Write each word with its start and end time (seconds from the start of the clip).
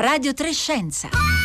Radio 0.00 0.32
Trescenza. 0.32 1.39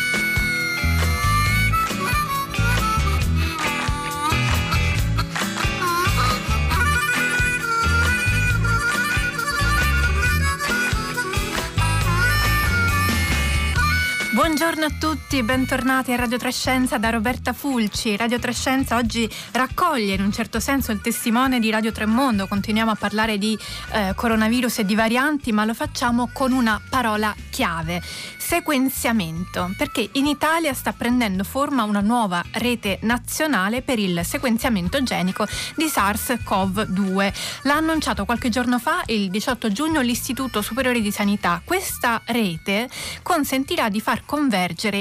Buongiorno 14.58 14.86
a 14.86 14.96
tutti, 14.98 15.42
bentornati 15.42 16.12
a 16.12 16.16
Radio 16.16 16.38
Trescenza 16.38 16.96
da 16.96 17.10
Roberta 17.10 17.52
Fulci. 17.52 18.16
Radio 18.16 18.38
Trescenza 18.38 18.96
oggi 18.96 19.28
raccoglie 19.52 20.14
in 20.14 20.22
un 20.22 20.32
certo 20.32 20.60
senso 20.60 20.92
il 20.92 21.02
testimone 21.02 21.60
di 21.60 21.68
Radio 21.68 21.92
Tremondo. 21.92 22.48
Continuiamo 22.48 22.90
a 22.90 22.94
parlare 22.94 23.36
di 23.36 23.56
eh, 23.92 24.14
coronavirus 24.16 24.78
e 24.78 24.86
di 24.86 24.94
varianti, 24.94 25.52
ma 25.52 25.66
lo 25.66 25.74
facciamo 25.74 26.30
con 26.32 26.52
una 26.52 26.80
parola 26.88 27.34
chiave 27.50 28.00
sequenziamento, 28.46 29.74
perché 29.76 30.08
in 30.12 30.24
Italia 30.24 30.72
sta 30.72 30.92
prendendo 30.92 31.42
forma 31.42 31.82
una 31.82 32.00
nuova 32.00 32.42
rete 32.52 32.98
nazionale 33.02 33.82
per 33.82 33.98
il 33.98 34.20
sequenziamento 34.24 35.02
genico 35.02 35.46
di 35.74 35.86
SARS-CoV-2. 35.86 37.32
L'ha 37.64 37.74
annunciato 37.74 38.24
qualche 38.24 38.48
giorno 38.48 38.78
fa, 38.78 39.02
il 39.06 39.30
18 39.30 39.72
giugno, 39.72 40.00
l'Istituto 40.00 40.62
Superiore 40.62 41.00
di 41.00 41.10
Sanità. 41.10 41.60
Questa 41.64 42.22
rete 42.26 42.88
consentirà 43.22 43.88
di 43.88 44.00
far 44.00 44.24
convergere 44.24 44.44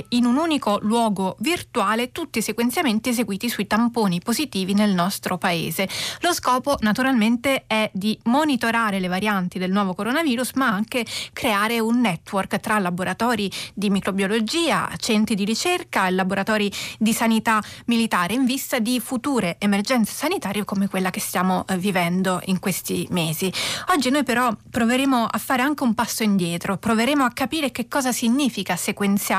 in 0.09 0.26
un 0.26 0.38
unico 0.38 0.80
luogo 0.81 1.35
virtuale 1.40 2.12
tutti 2.12 2.40
i 2.40 2.41
sequenziamenti 2.41 3.09
eseguiti 3.09 3.49
sui 3.49 3.67
tamponi 3.67 4.20
positivi 4.22 4.73
nel 4.73 4.94
nostro 4.94 5.38
paese. 5.38 5.88
Lo 6.22 6.34
scopo 6.34 6.77
naturalmente 6.81 7.66
è 7.67 7.89
di 7.94 8.17
monitorare 8.23 9.00
le 9.00 9.08
varianti 9.08 9.59
del 9.59 9.72
nuovo 9.72 9.94
coronavirus, 9.94 10.53
ma 10.53 10.67
anche 10.67 11.05
creare 11.34 11.80
un 11.80 12.02
network 12.02 12.59
tra 12.59 12.80
laboratori 12.80 13.03
laboratori 13.05 13.52
di 13.73 13.89
microbiologia, 13.89 14.89
centri 14.97 15.36
di 15.36 15.45
ricerca 15.45 16.08
e 16.08 16.11
laboratori 16.11 16.72
di 16.98 17.14
sanità 17.14 17.61
militare 17.86 18.33
in 18.33 18.45
vista 18.45 18.80
di 18.80 19.00
future 19.00 19.58
emergenze 19.59 20.14
sanitarie 20.14 20.64
come 20.66 20.88
quella 20.88 21.09
che 21.09 21.20
stiamo 21.20 21.66
eh, 21.67 21.77
vivendo 21.77 22.42
in 22.45 22.59
questi 22.59 23.05
mesi. 23.11 23.52
Oggi 23.89 24.09
noi 24.09 24.23
però 24.23 24.55
proveremo 24.70 25.27
a 25.30 25.38
fare 25.38 25.61
anche 25.61 25.83
un 25.83 25.94
passo 25.94 26.23
indietro, 26.23 26.77
proveremo 26.77 27.23
a 27.23 27.31
capire 27.31 27.72
che 27.72 27.88
cosa 27.88 28.11
significa 28.11 28.75
sequenziare 28.75 29.34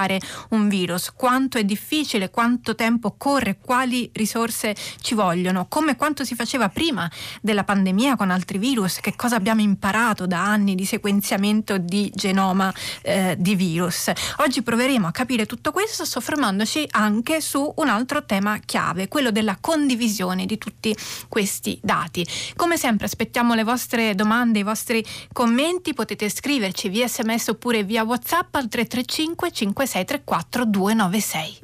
un 0.50 0.68
virus, 0.68 1.12
quanto 1.14 1.58
è 1.58 1.64
difficile, 1.64 2.30
quanto 2.30 2.74
tempo 2.74 3.08
occorre, 3.08 3.58
quali 3.58 4.10
risorse 4.12 4.74
ci 5.00 5.14
vogliono, 5.14 5.66
come 5.68 5.96
quanto 5.96 6.24
si 6.24 6.34
faceva 6.34 6.68
prima 6.68 7.10
della 7.40 7.64
pandemia 7.64 8.16
con 8.16 8.30
altri 8.30 8.58
virus, 8.58 9.00
che 9.00 9.14
cosa 9.16 9.36
abbiamo 9.36 9.60
imparato 9.60 10.26
da 10.26 10.44
anni 10.44 10.74
di 10.74 10.84
sequenziamento 10.84 11.78
di 11.78 12.10
genoma 12.14 12.72
eh, 13.02 13.36
di 13.38 13.54
virus. 13.54 14.10
Oggi 14.38 14.62
proveremo 14.62 15.06
a 15.06 15.10
capire 15.10 15.46
tutto 15.46 15.72
questo 15.72 16.04
soffermandoci 16.04 16.86
anche 16.90 17.40
su 17.40 17.72
un 17.76 17.88
altro 17.88 18.24
tema 18.24 18.58
chiave, 18.58 19.08
quello 19.08 19.30
della 19.30 19.56
condivisione 19.60 20.46
di 20.46 20.58
tutti 20.58 20.94
questi 21.28 21.78
dati. 21.82 22.26
Come 22.54 22.76
sempre 22.76 23.06
aspettiamo 23.06 23.54
le 23.54 23.64
vostre 23.64 24.14
domande, 24.14 24.58
i 24.60 24.62
vostri 24.62 25.04
commenti, 25.32 25.94
potete 25.94 26.28
scriverci 26.28 26.88
via 26.88 27.08
sms 27.08 27.48
oppure 27.48 27.84
via 27.84 28.02
whatsapp 28.02 28.54
al 28.54 28.68
335 28.68 29.50
5634 29.86 30.64
296. 30.64 31.60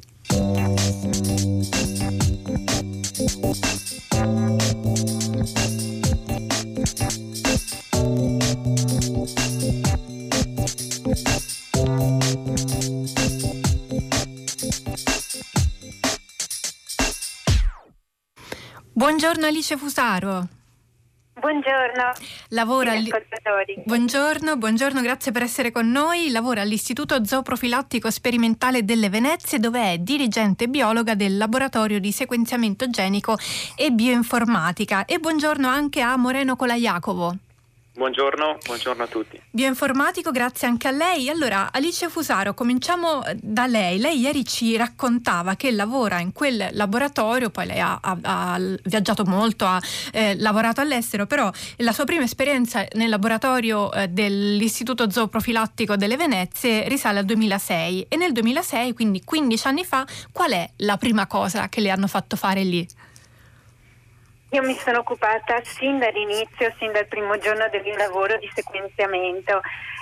Buongiorno 18.95 19.47
Alice 19.47 19.75
Fusaro. 19.75 20.47
Buongiorno. 21.33 22.13
Lavora 22.53 22.91
alli... 22.91 23.09
buongiorno, 23.83 24.57
buongiorno, 24.57 25.01
grazie 25.01 25.31
per 25.31 25.41
essere 25.41 25.71
con 25.71 25.89
noi. 25.89 26.29
Lavora 26.29 26.61
all'Istituto 26.61 27.25
Zooprofilattico 27.25 28.11
Sperimentale 28.11 28.85
delle 28.85 29.09
Venezie 29.09 29.57
dove 29.57 29.93
è 29.93 29.97
dirigente 29.97 30.67
biologa 30.67 31.15
del 31.15 31.37
laboratorio 31.37 31.99
di 31.99 32.11
sequenziamento 32.11 32.87
genico 32.91 33.37
e 33.75 33.89
bioinformatica. 33.89 35.05
E 35.05 35.17
buongiorno 35.17 35.67
anche 35.67 36.01
a 36.01 36.15
Moreno 36.15 36.55
Colaiacovo. 36.55 37.37
Buongiorno, 37.95 38.57
buongiorno, 38.65 39.03
a 39.03 39.07
tutti. 39.07 39.39
Bioinformatico, 39.51 40.31
grazie 40.31 40.67
anche 40.67 40.87
a 40.87 40.91
lei. 40.91 41.29
Allora, 41.29 41.71
Alice 41.71 42.09
Fusaro, 42.09 42.55
cominciamo 42.55 43.23
eh, 43.23 43.37
da 43.39 43.67
lei. 43.67 43.99
Lei 43.99 44.19
ieri 44.19 44.43
ci 44.43 44.75
raccontava 44.75 45.55
che 45.55 45.69
lavora 45.69 46.19
in 46.19 46.31
quel 46.31 46.69
laboratorio, 46.71 47.51
poi 47.51 47.67
lei 47.67 47.79
ha, 47.79 47.99
ha, 48.01 48.17
ha 48.23 48.59
viaggiato 48.83 49.25
molto, 49.25 49.67
ha 49.67 49.79
eh, 50.11 50.35
lavorato 50.39 50.81
all'estero, 50.81 51.27
però 51.27 51.51
la 51.77 51.91
sua 51.91 52.05
prima 52.05 52.23
esperienza 52.23 52.83
nel 52.93 53.09
laboratorio 53.09 53.91
eh, 53.91 54.07
dell'Istituto 54.07 55.11
Zooprofilattico 55.11 55.95
delle 55.95 56.17
Venezie 56.17 56.87
risale 56.87 57.19
al 57.19 57.25
2006 57.25 58.07
e 58.09 58.15
nel 58.17 58.31
2006, 58.31 58.93
quindi 58.95 59.23
15 59.23 59.67
anni 59.67 59.85
fa, 59.85 60.03
qual 60.31 60.51
è 60.51 60.67
la 60.77 60.97
prima 60.97 61.27
cosa 61.27 61.69
che 61.69 61.79
le 61.79 61.91
hanno 61.91 62.07
fatto 62.07 62.37
fare 62.37 62.63
lì? 62.63 62.87
Io 64.53 64.61
mi 64.61 64.75
sono 64.75 64.99
occupata 64.99 65.63
sin 65.63 65.97
dall'inizio, 65.97 66.71
sin 66.77 66.91
dal 66.91 67.07
primo 67.07 67.39
giorno 67.39 67.67
del 67.69 67.81
mio 67.81 67.97
lavoro 67.97 68.37
di 68.37 68.47
sequenziamento. 68.53 69.61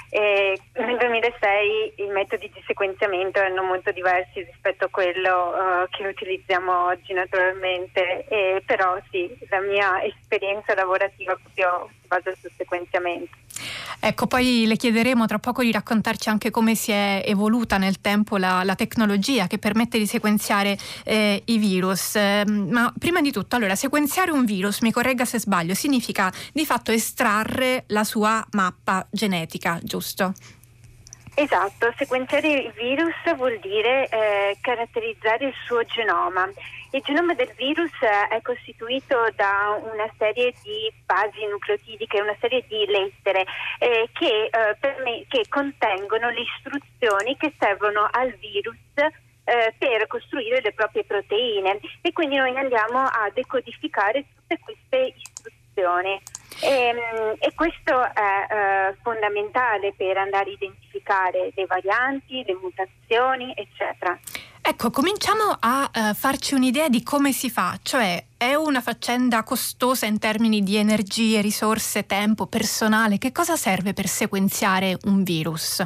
E 0.09 0.59
nel 0.73 0.97
2006 0.97 1.94
i 1.95 2.07
metodi 2.07 2.51
di 2.53 2.62
sequenziamento 2.67 3.39
erano 3.39 3.63
molto 3.63 3.94
diversi 3.94 4.44
rispetto 4.44 4.84
a 4.84 4.89
quello 4.89 5.53
uh, 5.56 5.88
che 5.89 6.06
utilizziamo 6.06 6.88
oggi 6.88 7.13
naturalmente, 7.13 8.25
e 8.28 8.62
però 8.66 9.00
sì, 9.09 9.34
la 9.50 9.62
mia 9.62 10.03
esperienza 10.03 10.75
lavorativa 10.75 11.33
proprio 11.41 11.89
si 12.11 12.22
basa 12.22 12.35
sul 12.39 12.51
sequenziamento. 12.57 13.38
Ecco, 13.99 14.27
poi 14.27 14.66
le 14.66 14.75
chiederemo 14.75 15.25
tra 15.27 15.39
poco 15.39 15.61
di 15.61 15.72
raccontarci 15.72 16.29
anche 16.29 16.49
come 16.49 16.75
si 16.75 16.91
è 16.91 17.23
evoluta 17.25 17.77
nel 17.77 18.01
tempo 18.01 18.38
la, 18.38 18.63
la 18.63 18.75
tecnologia 18.75 19.47
che 19.47 19.59
permette 19.59 19.97
di 19.97 20.07
sequenziare 20.07 20.77
eh, 21.03 21.41
i 21.45 21.57
virus. 21.57 22.16
Eh, 22.16 22.44
ma 22.45 22.91
prima 22.97 23.21
di 23.21 23.31
tutto, 23.31 23.55
allora, 23.55 23.75
sequenziare 23.75 24.31
un 24.31 24.44
virus, 24.44 24.81
mi 24.81 24.91
corregga 24.91 25.25
se 25.25 25.39
sbaglio, 25.39 25.73
significa 25.75 26.31
di 26.51 26.66
fatto 26.66 26.91
estrarre 26.91 27.83
la 27.88 28.03
sua 28.03 28.44
mappa 28.51 29.05
genetica, 29.09 29.79
giusto? 29.83 30.33
Esatto, 31.33 31.94
sequenziare 31.95 32.51
il 32.51 32.71
virus 32.75 33.35
vuol 33.38 33.57
dire 33.61 34.09
eh, 34.09 34.57
caratterizzare 34.59 35.47
il 35.47 35.53
suo 35.66 35.83
genoma. 35.85 36.50
Il 36.94 37.02
genoma 37.03 37.34
del 37.34 37.53
virus 37.56 37.91
eh, 38.02 38.35
è 38.35 38.41
costituito 38.41 39.16
da 39.38 39.79
una 39.81 40.12
serie 40.18 40.53
di 40.62 40.91
basi 41.06 41.46
nucleotidiche, 41.50 42.19
una 42.19 42.35
serie 42.41 42.66
di 42.68 42.85
lettere 42.85 43.46
eh, 43.79 44.09
che, 44.12 44.50
eh, 44.52 45.01
me, 45.01 45.24
che, 45.30 45.46
contengono 45.47 46.30
le 46.30 46.41
istruzioni 46.41 47.38
che 47.38 47.53
servono 47.57 48.09
al 48.12 48.34
virus 48.34 48.75
eh, 48.97 49.74
per 49.78 50.06
costruire 50.07 50.59
le 50.59 50.74
proprie 50.74 51.06
proteine 51.06 51.80
e 52.01 52.12
quindi 52.12 52.35
noi 52.35 52.57
andiamo 52.57 53.00
a 53.00 53.31
decodificare 53.34 54.25
tutte 54.35 54.59
queste 54.59 55.13
istruzioni. 55.16 56.22
E, 56.62 56.68
ehm, 56.68 57.35
e 57.40 57.53
questo 57.56 58.03
è 58.03 58.47
eh, 58.50 58.97
fondamentale 59.01 59.94
per 59.96 60.18
andare 60.18 60.50
a 60.50 60.53
identificare 60.53 61.51
le 61.56 61.66
varianti, 61.66 62.44
le 62.46 62.57
mutazioni, 62.62 63.53
eccetera. 63.56 64.19
Ecco, 64.63 64.91
cominciamo 64.91 65.57
a 65.59 65.89
uh, 65.91 66.13
farci 66.13 66.53
un'idea 66.53 66.88
di 66.88 67.01
come 67.01 67.31
si 67.31 67.49
fa, 67.49 67.79
cioè 67.81 68.23
è 68.38 68.53
una 68.53 68.79
faccenda 68.79 69.41
costosa 69.44 70.05
in 70.05 70.19
termini 70.19 70.61
di 70.61 70.75
energie, 70.75 71.41
risorse, 71.41 72.05
tempo, 72.05 72.45
personale. 72.45 73.17
Che 73.17 73.31
cosa 73.31 73.55
serve 73.55 73.94
per 73.94 74.07
sequenziare 74.07 74.97
un 75.06 75.24
virus? 75.24 75.83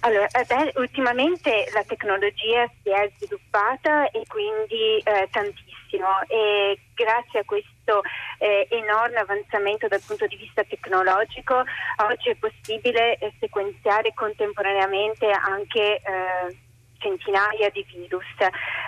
Allora, 0.00 0.26
eh, 0.28 0.44
beh, 0.44 0.72
ultimamente 0.76 1.68
la 1.72 1.82
tecnologia 1.82 2.70
si 2.82 2.90
è 2.90 3.10
sviluppata 3.16 4.10
e 4.10 4.22
quindi 4.28 4.98
eh, 5.02 5.28
tantissimo 5.32 6.22
e 6.28 6.78
grazie 6.94 7.40
a 7.40 7.44
questo 7.44 8.02
eh, 8.38 8.68
enorme 8.70 9.16
avanzamento 9.16 9.88
dal 9.88 10.02
punto 10.04 10.26
di 10.26 10.36
vista 10.36 10.62
tecnologico 10.64 11.62
oggi 12.08 12.28
è 12.28 12.34
possibile 12.34 13.16
eh, 13.16 13.32
sequenziare 13.40 14.12
contemporaneamente 14.12 15.30
anche 15.30 15.96
eh, 15.96 16.56
centinaia 16.98 17.70
di 17.70 17.84
virus. 17.88 18.26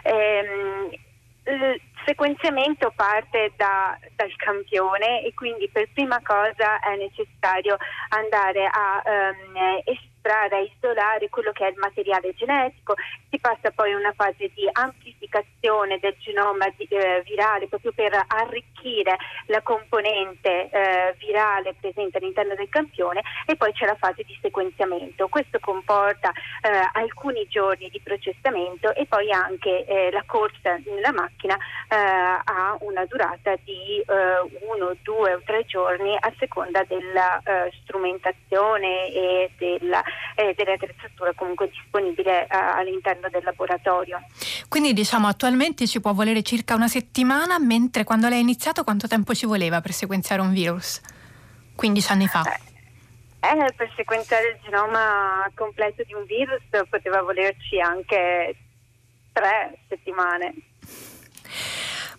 Ehm, 0.03 0.91
il 1.47 1.81
sequenziamento 2.05 2.93
parte 2.94 3.53
da, 3.56 3.97
dal 4.14 4.35
campione 4.37 5.23
e 5.23 5.32
quindi 5.35 5.69
per 5.69 5.88
prima 5.93 6.20
cosa 6.23 6.81
è 6.81 6.97
necessario 6.97 7.76
andare 8.08 8.67
a 8.67 9.03
um, 9.05 9.81
registrare, 10.26 10.56
a 10.56 10.61
isolare 10.61 11.28
quello 11.28 11.52
che 11.52 11.67
è 11.67 11.70
il 11.70 11.76
materiale 11.78 12.34
genetico, 12.34 12.94
si 13.31 13.38
passa 13.38 13.70
poi 13.70 13.93
a 13.93 13.96
una 13.96 14.12
fase 14.12 14.50
di 14.55 14.69
amplificazione 14.70 15.99
del 15.99 16.17
genoma 16.19 16.67
di, 16.76 16.87
eh, 16.90 17.23
virale 17.25 17.69
proprio 17.69 17.93
per 17.93 18.25
arricchire 18.26 19.17
la 19.46 19.62
componente 19.62 20.69
eh, 20.70 21.14
virale 21.19 21.75
presente 21.81 22.19
all'interno 22.19 22.55
del 22.55 22.69
campione 22.69 23.23
e 23.46 23.56
poi 23.56 23.73
c'è 23.73 23.87
la 23.87 23.96
fase 23.96 24.23
di 24.25 24.37
sequenziamento. 24.40 25.28
Questo 25.28 25.58
comporta 25.61 26.31
eh, 26.31 26.90
alcuni 26.93 27.46
giorni 27.49 27.88
di 27.88 28.00
processamento 28.00 28.94
e 28.94 29.06
poi 29.06 29.31
anche 29.32 29.84
eh, 29.84 30.11
la 30.11 30.25
corsa 30.26 30.79
nella 30.84 31.12
macchina 31.12 31.55
eh, 31.55 31.96
ha 31.96 32.76
una 32.81 33.05
durata 33.06 33.55
di 33.64 34.00
eh, 34.00 34.67
uno, 34.67 34.96
due 35.02 35.34
o 35.34 35.43
tre 35.44 35.64
giorni 35.64 36.17
a 36.19 36.32
seconda 36.38 36.82
della 36.84 37.40
strumentazione 37.82 39.12
e 39.12 39.50
della, 39.56 40.02
dell'attrezzatura 40.54 41.32
comunque 41.34 41.68
disponibile 41.68 42.46
all'interno 42.48 43.28
del 43.30 43.42
laboratorio. 43.44 44.20
Quindi 44.68 44.92
diciamo 44.92 45.26
attualmente 45.26 45.86
ci 45.86 46.00
può 46.00 46.12
volere 46.12 46.42
circa 46.42 46.74
una 46.74 46.88
settimana, 46.88 47.58
mentre 47.58 48.04
quando 48.04 48.28
lei 48.28 48.38
ha 48.38 48.42
iniziato 48.42 48.84
quanto 48.84 49.06
tempo 49.08 49.34
ci 49.34 49.46
voleva 49.46 49.80
per 49.80 49.92
sequenziare 49.92 50.42
un 50.42 50.52
virus? 50.52 51.00
15 51.74 52.12
anni 52.12 52.26
fa. 52.26 52.42
Eh, 53.40 53.72
per 53.76 53.92
sequenziare 53.94 54.48
il 54.48 54.58
genoma 54.64 55.48
completo 55.54 56.02
di 56.04 56.14
un 56.14 56.24
virus 56.24 56.62
poteva 56.88 57.22
volerci 57.22 57.78
anche 57.80 58.56
tre 59.32 59.78
settimane. 59.88 60.54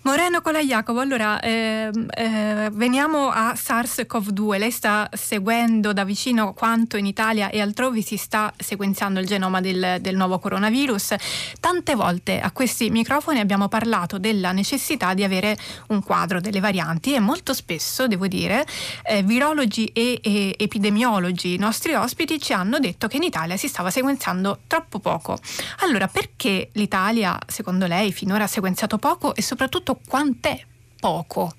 Moreno 0.02 0.42
Colaiacovo, 0.42 1.00
allora 1.00 1.40
eh, 1.40 1.90
eh, 2.16 2.70
veniamo 2.72 3.30
a 3.30 3.54
SARS-CoV-2. 3.54 4.58
Lei 4.58 4.72
sta 4.72 5.10
seguendo 5.12 5.92
da 5.92 6.06
vicino 6.06 6.54
quanto 6.54 6.98
in 6.98 7.06
Italia 7.06 7.50
e 7.50 7.60
altrove 7.60 8.02
si 8.02 8.16
sta 8.16 8.54
sequenziando 8.56 9.20
il 9.20 9.26
genoma 9.26 9.60
del, 9.60 9.98
del, 10.00 10.16
nuovo 10.16 10.40
coronavirus. 10.40 11.16
Tante 11.60 11.96
volte 11.96 12.40
a 12.40 12.52
questi 12.52 12.90
microfoni 12.90 13.40
abbiamo 13.40 13.68
parlato 13.68 14.18
della 14.18 14.54
necessità 14.54 15.14
di 15.14 15.24
avere 15.24 15.58
un 15.88 16.02
quadro 16.02 16.40
delle 16.40 16.62
varianti 16.62 17.14
e 17.14 17.20
molto 17.20 17.54
spesso, 17.54 18.08
devo 18.08 18.28
dire, 18.28 18.66
eh, 19.04 19.24
virologi 19.24 19.86
e, 19.88 20.20
e 20.24 20.56
epidemiologi, 20.58 21.56
i 21.56 21.58
nostri 21.58 21.94
ospiti, 21.96 22.40
ci 22.40 22.54
hanno 22.54 22.80
detto 22.80 23.08
che 23.08 23.18
in 23.18 23.24
Italia 23.24 23.58
si 23.58 23.68
stava 23.68 23.90
sequenziando 23.90 24.60
troppo 24.68 25.00
poco. 25.00 25.38
Allora, 25.80 26.08
perché 26.08 26.70
l'Italia, 26.74 27.38
secondo 27.46 27.88
lei, 27.88 28.14
finora 28.14 28.46
ha 28.46 28.48
sequenziato 28.48 28.98
poco 28.98 29.36
e 29.36 29.42
soprattutto 29.42 29.87
quant'è 29.96 30.60
poco? 31.00 31.52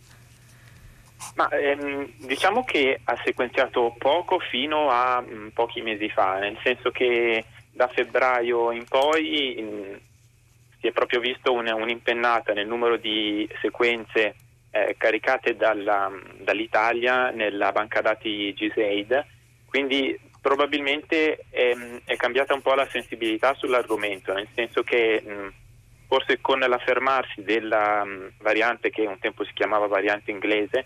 Ma, 1.34 1.48
ehm, 1.50 2.12
diciamo 2.26 2.64
che 2.64 3.00
ha 3.02 3.20
sequenziato 3.24 3.94
poco 3.98 4.38
fino 4.38 4.90
a 4.90 5.20
mh, 5.20 5.34
mm, 5.34 5.48
pochi 5.48 5.82
mesi 5.82 6.08
fa, 6.08 6.38
nel 6.38 6.58
senso 6.62 6.90
che 6.90 7.44
da 7.70 7.88
febbraio 7.88 8.70
in 8.72 8.84
poi 8.84 9.56
mh, 9.58 9.62
mm, 9.62 9.94
si 10.80 10.86
è 10.86 10.92
proprio 10.92 11.20
visto 11.20 11.52
una, 11.52 11.74
un'impennata 11.74 12.52
nel 12.52 12.66
numero 12.66 12.96
di 12.96 13.48
sequenze 13.60 14.34
eh, 14.70 14.94
caricate 14.96 15.56
dalla, 15.56 16.10
dall'Italia 16.40 17.30
nella 17.30 17.72
banca 17.72 18.00
dati 18.00 18.52
GSAID, 18.52 19.24
quindi 19.66 20.18
probabilmente 20.40 21.46
è, 21.50 21.74
è, 22.04 22.16
cambiata 22.16 22.54
un 22.54 22.62
po' 22.62 22.74
la 22.74 22.88
sensibilità 22.88 23.54
sull'argomento, 23.54 24.32
nel 24.32 24.48
senso 24.54 24.82
che 24.82 25.22
mh, 25.24 25.30
mm, 25.30 25.48
forse 26.08 26.40
con 26.40 26.58
l'affermarsi 26.58 27.42
della 27.42 28.00
um, 28.02 28.30
variante 28.40 28.88
che 28.88 29.02
un 29.02 29.18
tempo 29.18 29.44
si 29.44 29.52
chiamava 29.52 29.86
variante 29.86 30.30
inglese, 30.30 30.84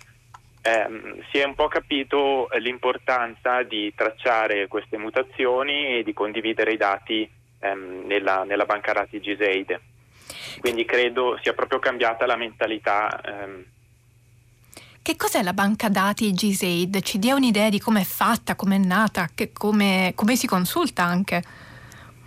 ehm, 0.62 1.22
si 1.30 1.38
è 1.38 1.44
un 1.44 1.54
po' 1.54 1.68
capito 1.68 2.48
l'importanza 2.58 3.62
di 3.62 3.94
tracciare 3.94 4.66
queste 4.66 4.98
mutazioni 4.98 5.98
e 5.98 6.02
di 6.02 6.12
condividere 6.12 6.72
i 6.72 6.76
dati 6.76 7.30
ehm, 7.60 8.02
nella, 8.04 8.42
nella, 8.42 8.64
banca 8.64 8.92
dati 8.92 9.20
GSAID. 9.20 9.80
Quindi 10.58 10.84
credo 10.84 11.38
sia 11.40 11.52
proprio 11.52 11.78
cambiata 11.78 12.26
la 12.26 12.36
mentalità. 12.36 13.20
Ehm. 13.24 13.64
Che 15.00 15.16
cos'è 15.16 15.42
la 15.42 15.52
banca 15.52 15.88
dati 15.88 16.32
GSAID? 16.32 17.00
Ci 17.00 17.20
dia 17.20 17.36
un'idea 17.36 17.68
di 17.68 17.78
come 17.78 18.00
è 18.00 18.04
fatta, 18.04 18.56
come 18.56 18.74
è 18.74 18.78
nata, 18.78 19.28
come 19.54 20.14
si 20.34 20.46
consulta 20.48 21.04
anche? 21.04 21.61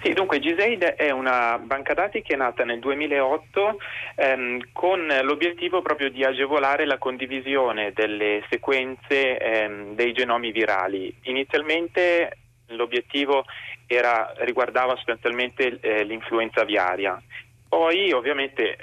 Sì, 0.06 0.13
dunque 0.13 0.38
GSAID 0.38 0.84
è 0.84 1.10
una 1.10 1.57
banca 1.57 1.96
dati 1.96 2.22
che 2.22 2.36
è 2.36 2.38
nata 2.38 2.63
nel 2.63 2.78
2008 2.78 3.80
ehm, 4.13 4.68
con 4.72 5.07
l'obiettivo 5.24 5.81
proprio 5.81 6.12
di 6.12 6.24
agevolare 6.24 6.86
la 6.86 7.00
condivisione 7.00 7.92
delle 7.92 8.44
sequenze 8.48 9.40
ehm, 9.40 9.96
dei 9.96 10.13
genomi 10.13 10.52
virali. 10.52 11.12
Inizialmente 11.24 12.38
l'obiettivo 12.68 13.46
era, 13.88 14.31
riguardava 14.42 14.96
sostanzialmente 14.96 15.80
eh, 15.81 16.04
l'influenza 16.04 16.62
aviaria. 16.62 17.19
Poi 17.68 18.12
ovviamente 18.12 18.74
eh, 18.74 18.78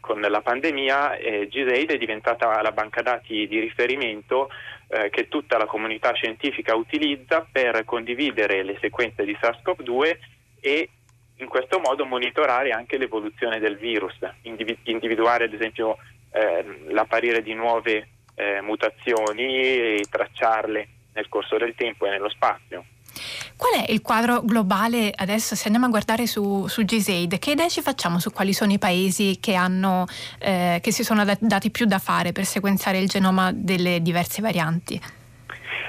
con 0.00 0.20
la 0.20 0.40
pandemia 0.40 1.14
eh, 1.14 1.46
GSAID 1.46 1.92
è 1.92 1.96
diventata 1.96 2.60
la 2.60 2.72
banca 2.72 3.02
dati 3.02 3.46
di 3.46 3.60
riferimento 3.60 4.48
eh, 4.88 5.10
che 5.10 5.28
tutta 5.28 5.58
la 5.58 5.66
comunità 5.66 6.12
scientifica 6.12 6.74
utilizza 6.74 7.46
per 7.48 7.84
condividere 7.84 8.64
le 8.64 8.76
sequenze 8.80 9.24
di 9.24 9.36
SARS-CoV-2 9.40 10.34
e 10.66 10.88
in 11.36 11.46
questo 11.46 11.78
modo 11.78 12.04
monitorare 12.04 12.72
anche 12.72 12.98
l'evoluzione 12.98 13.60
del 13.60 13.76
virus, 13.76 14.18
individuare 14.42 15.44
ad 15.44 15.52
esempio 15.52 15.96
eh, 16.32 16.88
l'apparire 16.88 17.40
di 17.40 17.54
nuove 17.54 18.08
eh, 18.34 18.60
mutazioni 18.62 19.44
e 19.44 20.06
tracciarle 20.10 20.88
nel 21.14 21.28
corso 21.28 21.56
del 21.56 21.74
tempo 21.76 22.06
e 22.06 22.10
nello 22.10 22.28
spazio. 22.30 22.84
Qual 23.56 23.80
è 23.80 23.90
il 23.92 24.02
quadro 24.02 24.42
globale 24.42 25.12
adesso 25.14 25.54
se 25.54 25.64
andiamo 25.66 25.86
a 25.86 25.90
guardare 25.90 26.26
su, 26.26 26.66
su 26.66 26.84
GSAID? 26.84 27.38
Che 27.38 27.52
idee 27.52 27.70
ci 27.70 27.80
facciamo 27.80 28.18
su 28.18 28.32
quali 28.32 28.52
sono 28.52 28.72
i 28.72 28.78
paesi 28.78 29.38
che, 29.40 29.54
hanno, 29.54 30.06
eh, 30.40 30.80
che 30.82 30.90
si 30.90 31.04
sono 31.04 31.24
dati 31.38 31.70
più 31.70 31.86
da 31.86 31.98
fare 31.98 32.32
per 32.32 32.44
sequenziare 32.44 32.98
il 32.98 33.08
genoma 33.08 33.52
delle 33.54 34.02
diverse 34.02 34.42
varianti? 34.42 35.00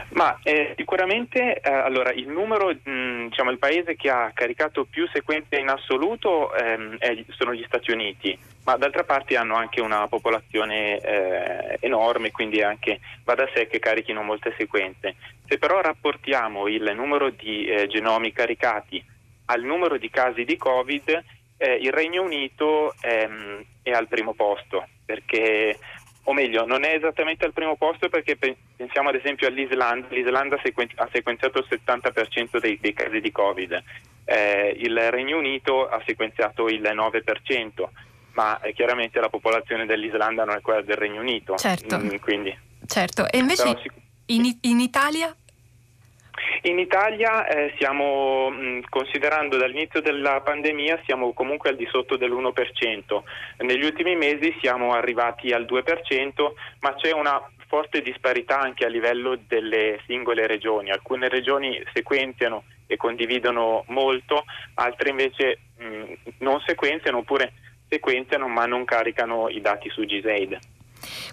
Ma 0.09 0.39
eh, 0.41 0.73
sicuramente 0.77 1.59
eh, 1.59 1.69
allora, 1.69 2.11
il 2.11 2.29
numero, 2.29 2.69
mh, 2.69 2.89
mm, 2.89 3.27
diciamo, 3.27 3.51
il 3.51 3.57
paese 3.57 3.95
che 3.95 4.09
ha 4.09 4.31
caricato 4.33 4.85
più 4.85 5.07
sequenze 5.11 5.57
in 5.57 5.67
assoluto 5.69 6.53
ehm, 6.55 6.97
è, 6.97 7.23
sono 7.29 7.53
gli 7.53 7.63
Stati 7.67 7.91
Uniti, 7.91 8.37
ma 8.63 8.77
d'altra 8.77 9.03
parte 9.03 9.35
hanno 9.35 9.55
anche 9.55 9.81
una 9.81 10.07
popolazione 10.07 10.99
eh, 10.99 11.77
enorme, 11.81 12.31
quindi 12.31 12.61
anche 12.61 12.99
va 13.25 13.35
da 13.35 13.49
sé 13.53 13.67
che 13.67 13.79
carichino 13.79 14.23
molte 14.23 14.53
sequenze. 14.57 15.15
Se 15.45 15.57
però 15.57 15.81
rapportiamo 15.81 16.67
il 16.67 16.89
numero 16.95 17.29
di 17.29 17.65
eh, 17.65 17.87
genomi 17.87 18.31
caricati 18.31 19.03
al 19.45 19.61
numero 19.61 19.97
di 19.97 20.09
casi 20.09 20.45
di 20.45 20.57
Covid, 20.57 21.23
eh, 21.57 21.73
il 21.75 21.91
Regno 21.91 22.23
Unito 22.23 22.93
ehm, 23.01 23.63
è 23.81 23.91
al 23.91 24.07
primo 24.07 24.33
posto, 24.33 24.87
perché 25.05 25.77
o 26.29 26.33
meglio, 26.33 26.65
non 26.65 26.83
è 26.83 26.93
esattamente 26.93 27.45
al 27.45 27.53
primo 27.53 27.77
posto 27.77 28.09
perché 28.09 28.35
pensiamo 28.37 29.09
ad 29.09 29.15
esempio 29.15 29.47
all'Islanda, 29.47 30.07
l'Islanda 30.09 30.57
ha 30.57 31.09
sequenziato 31.11 31.59
il 31.59 31.67
70% 31.69 32.59
dei, 32.59 32.77
dei 32.81 32.93
casi 32.93 33.21
di 33.21 33.31
Covid, 33.31 33.83
eh, 34.25 34.75
il 34.77 35.09
Regno 35.09 35.37
Unito 35.37 35.87
ha 35.87 36.01
sequenziato 36.05 36.67
il 36.67 36.81
9%, 36.81 37.83
ma 38.33 38.59
eh, 38.59 38.73
chiaramente 38.73 39.21
la 39.21 39.29
popolazione 39.29 39.85
dell'Islanda 39.85 40.43
non 40.43 40.57
è 40.57 40.61
quella 40.61 40.81
del 40.81 40.97
Regno 40.97 41.21
Unito. 41.21 41.55
Certo, 41.55 41.97
mm, 41.97 42.17
quindi, 42.17 42.55
certo. 42.85 43.29
e 43.29 43.37
invece 43.37 43.77
sic- 43.81 43.93
in, 44.25 44.57
in 44.61 44.81
Italia 44.81 45.33
in 46.63 46.79
Italia 46.79 47.45
eh, 47.47 47.71
stiamo 47.75 48.49
mh, 48.49 48.81
considerando 48.89 49.57
dall'inizio 49.57 50.01
della 50.01 50.41
pandemia 50.41 51.01
siamo 51.05 51.33
comunque 51.33 51.69
al 51.69 51.75
di 51.75 51.87
sotto 51.91 52.17
dell'1%, 52.17 53.21
negli 53.59 53.83
ultimi 53.83 54.15
mesi 54.15 54.55
siamo 54.61 54.93
arrivati 54.93 55.51
al 55.51 55.65
2%, 55.65 56.51
ma 56.81 56.93
c'è 56.95 57.11
una 57.11 57.41
forte 57.67 58.01
disparità 58.01 58.59
anche 58.59 58.85
a 58.85 58.89
livello 58.89 59.37
delle 59.47 59.99
singole 60.05 60.47
regioni, 60.47 60.89
alcune 60.89 61.29
regioni 61.29 61.81
sequenziano 61.93 62.63
e 62.87 62.95
condividono 62.95 63.83
molto, 63.87 64.45
altre 64.75 65.09
invece 65.09 65.59
mh, 65.77 66.13
non 66.39 66.61
sequenziano 66.65 67.19
oppure 67.19 67.53
sequenziano 67.89 68.47
ma 68.47 68.65
non 68.65 68.85
caricano 68.85 69.49
i 69.49 69.61
dati 69.61 69.89
su 69.89 70.03
GSAID. 70.03 70.59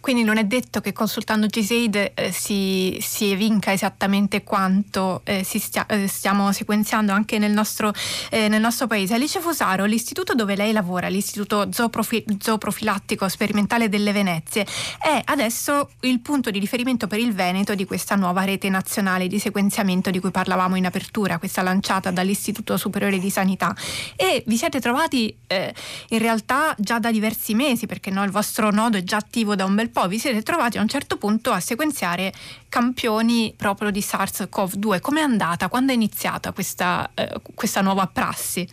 Quindi 0.01 0.23
non 0.23 0.37
è 0.37 0.45
detto 0.45 0.81
che 0.81 0.93
consultando 0.93 1.47
GSAID 1.47 2.13
eh, 2.15 2.33
si, 2.33 2.99
si, 3.01 3.31
evinca 3.31 3.73
esattamente 3.73 4.43
quanto 4.43 5.23
eh, 5.25 5.43
stia, 5.45 5.87
eh, 5.87 6.07
stiamo 6.07 6.53
sequenziando 6.53 7.13
anche 7.13 7.39
nel 7.39 7.53
nostro, 7.53 7.93
eh, 8.31 8.49
nel 8.49 8.61
nostro, 8.61 8.87
paese. 8.87 9.15
Alice 9.15 9.41
Fusaro, 9.41 9.85
l'istituto 9.85 10.35
dove 10.35 10.57
lei 10.57 10.73
lavora, 10.73 11.09
l'Istituto 11.09 11.73
Zooprofi- 11.73 12.25
Zooprofilattico 12.39 13.29
Sperimentale 13.29 13.89
delle 13.89 14.13
Venezie, 14.13 14.67
è 15.01 15.23
adesso 15.25 15.91
il 16.01 16.21
punto 16.21 16.51
di 16.51 16.59
riferimento 16.59 17.07
per 17.07 17.19
il 17.19 17.33
Veneto 17.33 17.75
di 17.75 17.85
questa 17.85 18.15
nuova 18.15 18.45
rete 18.45 18.69
nazionale 18.69 19.27
di 19.27 19.39
sequenziamento 19.39 20.11
di 20.11 20.21
cui 20.21 20.31
parlavamo 20.31 20.77
in 20.77 20.87
apertura, 20.87 21.39
questa 21.39 21.63
lanciata 21.63 22.11
dall'Istituto 22.11 22.77
Superiore 22.77 23.19
di 23.19 23.31
Sanità. 23.31 23.75
E 24.17 24.43
vi 24.47 24.57
siete 24.57 24.81
trovati 24.81 25.35
eh, 25.47 25.75
in 26.11 26.19
realtà 26.19 26.75
già 26.79 26.99
da 26.99 27.11
diversi 27.11 27.55
mesi, 27.55 27.87
perché 27.87 28.11
no, 28.11 28.25
il 28.25 28.31
vostro 28.31 28.71
nodo 28.71 28.97
è 28.97 29.03
già 29.03 29.17
attivo 29.17 29.54
sapevo 29.55 29.57
da 29.57 29.65
un 29.65 29.75
bel 29.75 29.91
po', 29.91 30.07
vi 30.09 30.19
siete 30.19 30.43
trovati 30.43 30.79
a 30.79 30.81
un 30.81 30.89
certo 30.89 31.17
punto 31.17 31.51
a 31.51 31.61
sequenziare 31.61 32.33
campioni 32.69 33.55
proprio 33.57 33.91
di 33.91 34.01
SARS-CoV-2. 34.01 35.01
Com'è 35.01 35.21
andata? 35.21 35.69
Quando 35.69 35.93
è 35.93 35.95
iniziata 35.95 36.53
questa, 36.53 37.11
eh, 37.15 37.41
questa 37.55 37.81
nuova 37.81 38.07
prassi? 38.07 38.69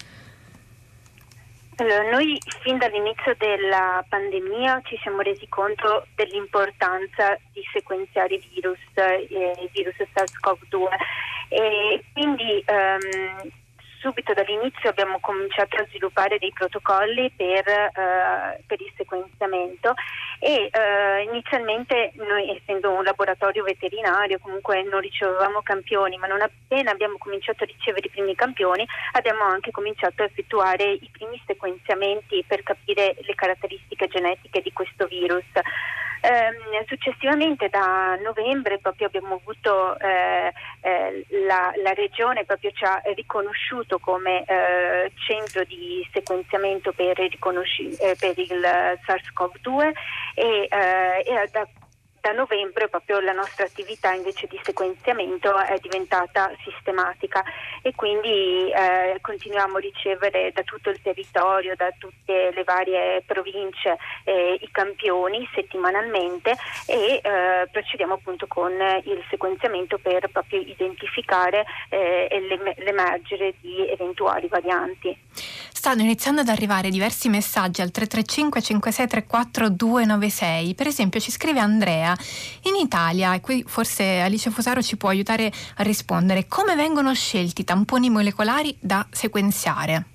Allora, 1.77 2.11
noi 2.11 2.39
fin 2.61 2.77
dall'inizio 2.77 3.35
della 3.37 4.03
pandemia 4.07 4.81
ci 4.83 4.99
siamo 5.01 5.21
resi 5.21 5.47
conto 5.47 6.05
dell'importanza 6.15 7.37
di 7.53 7.61
sequenziare 7.71 8.35
i 8.35 8.47
virus, 8.53 8.79
eh, 8.93 9.69
virus 9.71 9.95
SARS-CoV-2 10.13 10.87
e 11.49 12.03
quindi 12.13 12.63
ehm, 12.65 13.51
subito 14.01 14.33
dall'inizio 14.33 14.89
abbiamo 14.89 15.19
cominciato 15.19 15.77
a 15.77 15.85
sviluppare 15.87 16.39
dei 16.39 16.51
protocolli 16.51 17.31
per, 17.35 17.63
uh, 17.67 18.59
per 18.65 18.81
il 18.81 18.91
sequenziamento 18.97 19.93
e 20.39 20.69
uh, 20.73 21.29
inizialmente 21.29 22.11
noi 22.15 22.57
essendo 22.57 22.91
un 22.91 23.03
laboratorio 23.03 23.63
veterinario 23.63 24.39
comunque 24.39 24.81
non 24.83 24.99
ricevevamo 24.99 25.61
campioni 25.61 26.17
ma 26.17 26.25
non 26.25 26.41
appena 26.41 26.91
abbiamo 26.91 27.17
cominciato 27.19 27.63
a 27.63 27.67
ricevere 27.67 28.07
i 28.07 28.09
primi 28.09 28.33
campioni 28.33 28.85
abbiamo 29.13 29.43
anche 29.43 29.69
cominciato 29.69 30.23
a 30.23 30.25
effettuare 30.25 30.91
i 30.91 31.09
primi 31.11 31.41
sequenziamenti 31.45 32.43
per 32.47 32.63
capire 32.63 33.15
le 33.21 33.35
caratteristiche 33.35 34.07
genetiche 34.07 34.61
di 34.61 34.73
questo 34.73 35.05
virus. 35.05 35.45
Eh, 36.23 36.85
successivamente 36.87 37.67
da 37.69 38.15
novembre 38.21 38.77
proprio 38.77 39.07
abbiamo 39.07 39.39
avuto 39.41 39.97
eh, 39.97 40.53
eh, 40.81 41.25
la, 41.47 41.71
la, 41.81 41.93
regione 41.93 42.45
proprio 42.45 42.69
ci 42.71 42.83
ha 42.83 43.01
riconosciuto 43.15 43.97
come 43.97 44.43
eh, 44.43 45.11
centro 45.15 45.63
di 45.63 46.07
sequenziamento 46.13 46.91
per, 46.91 47.19
eh, 47.19 48.15
per 48.19 48.37
il 48.37 48.61
SARS-CoV-2 49.05 49.91
e, 50.35 50.67
eh, 50.69 51.23
e 51.25 51.49
da 51.51 51.67
da 52.21 52.31
novembre 52.33 52.87
proprio 52.87 53.19
la 53.19 53.33
nostra 53.33 53.65
attività 53.65 54.13
invece 54.13 54.47
di 54.47 54.59
sequenziamento 54.63 55.57
è 55.57 55.77
diventata 55.79 56.51
sistematica 56.63 57.43
e 57.81 57.93
quindi 57.95 58.71
eh, 58.71 59.17
continuiamo 59.19 59.77
a 59.77 59.79
ricevere 59.79 60.51
da 60.53 60.61
tutto 60.61 60.91
il 60.91 61.01
territorio, 61.01 61.75
da 61.75 61.91
tutte 61.97 62.51
le 62.53 62.63
varie 62.63 63.23
province 63.25 63.97
eh, 64.23 64.57
i 64.61 64.69
campioni 64.71 65.47
settimanalmente 65.53 66.55
e 66.85 67.19
eh, 67.23 67.67
procediamo 67.71 68.13
appunto 68.13 68.45
con 68.45 68.71
il 68.71 69.23
sequenziamento 69.29 69.97
per 69.97 70.29
proprio 70.31 70.59
identificare 70.59 71.65
eh, 71.89 72.75
l'emergere 72.77 73.55
di 73.59 73.89
eventuali 73.89 74.47
varianti. 74.47 75.17
Stanno 75.81 76.03
iniziando 76.03 76.41
ad 76.41 76.47
arrivare 76.47 76.91
diversi 76.91 77.27
messaggi 77.27 77.81
al 77.81 77.89
335 77.89 78.61
5634 78.61 79.69
296. 79.69 80.75
Per 80.75 80.85
esempio 80.85 81.19
ci 81.19 81.31
scrive 81.31 81.59
Andrea, 81.59 82.15
in 82.65 82.75
Italia, 82.75 83.33
e 83.33 83.41
qui 83.41 83.63
forse 83.65 84.19
Alice 84.19 84.51
Fusaro 84.51 84.83
ci 84.83 84.95
può 84.95 85.09
aiutare 85.09 85.51
a 85.77 85.81
rispondere, 85.81 86.45
come 86.47 86.75
vengono 86.75 87.15
scelti 87.15 87.61
i 87.61 87.63
tamponi 87.63 88.11
molecolari 88.11 88.77
da 88.79 89.03
sequenziare? 89.09 90.05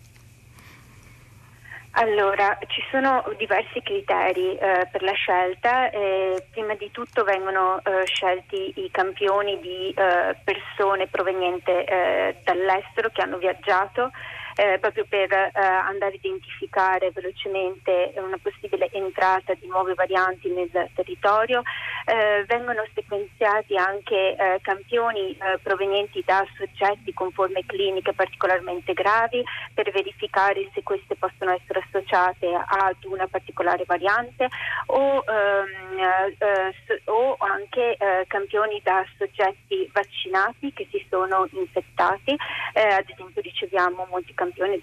Allora, 1.98 2.56
ci 2.68 2.82
sono 2.92 3.24
diversi 3.36 3.82
criteri 3.82 4.54
eh, 4.56 4.86
per 4.92 5.02
la 5.02 5.14
scelta. 5.14 5.90
Eh, 5.90 6.46
prima 6.52 6.76
di 6.76 6.92
tutto 6.92 7.24
vengono 7.24 7.78
eh, 7.78 8.06
scelti 8.06 8.72
i 8.76 8.88
campioni 8.92 9.58
di 9.58 9.92
eh, 9.96 10.36
persone 10.44 11.08
provenienti 11.08 11.72
eh, 11.72 12.36
dall'estero 12.44 13.10
che 13.10 13.22
hanno 13.22 13.38
viaggiato 13.38 14.12
eh, 14.56 14.78
proprio 14.78 15.04
per 15.06 15.30
eh, 15.30 15.50
andare 15.54 16.14
a 16.14 16.16
identificare 16.16 17.10
velocemente 17.10 18.14
una 18.16 18.38
possibile 18.40 18.88
entrata 18.90 19.52
di 19.54 19.66
nuove 19.66 19.92
varianti 19.94 20.48
nel 20.50 20.70
territorio. 20.94 21.62
Eh, 22.06 22.44
vengono 22.46 22.84
sequenziati 22.94 23.76
anche 23.76 24.34
eh, 24.34 24.58
campioni 24.62 25.32
eh, 25.32 25.58
provenienti 25.62 26.22
da 26.24 26.46
soggetti 26.56 27.12
con 27.12 27.30
forme 27.32 27.66
cliniche 27.66 28.14
particolarmente 28.14 28.94
gravi 28.94 29.44
per 29.74 29.90
verificare 29.90 30.70
se 30.72 30.82
queste 30.82 31.16
possono 31.16 31.50
essere 31.50 31.84
associate 31.84 32.46
ad 32.54 33.04
una 33.04 33.26
particolare 33.26 33.84
variante 33.86 34.48
o, 34.86 35.22
ehm, 35.26 35.98
eh, 36.38 37.02
o 37.06 37.36
anche 37.38 37.96
campioni 38.26 38.80
da 38.82 39.04
soggetti 39.18 39.90
vaccinati 39.92 40.72
che 40.72 40.86
si 40.90 41.04
sono 41.10 41.46
infettati. 41.52 42.36
ad 42.74 43.08
esempio 43.08 43.40
riceviamo 43.42 44.06
molti 44.08 44.32
campioni 44.32 44.45
campione 44.46 44.80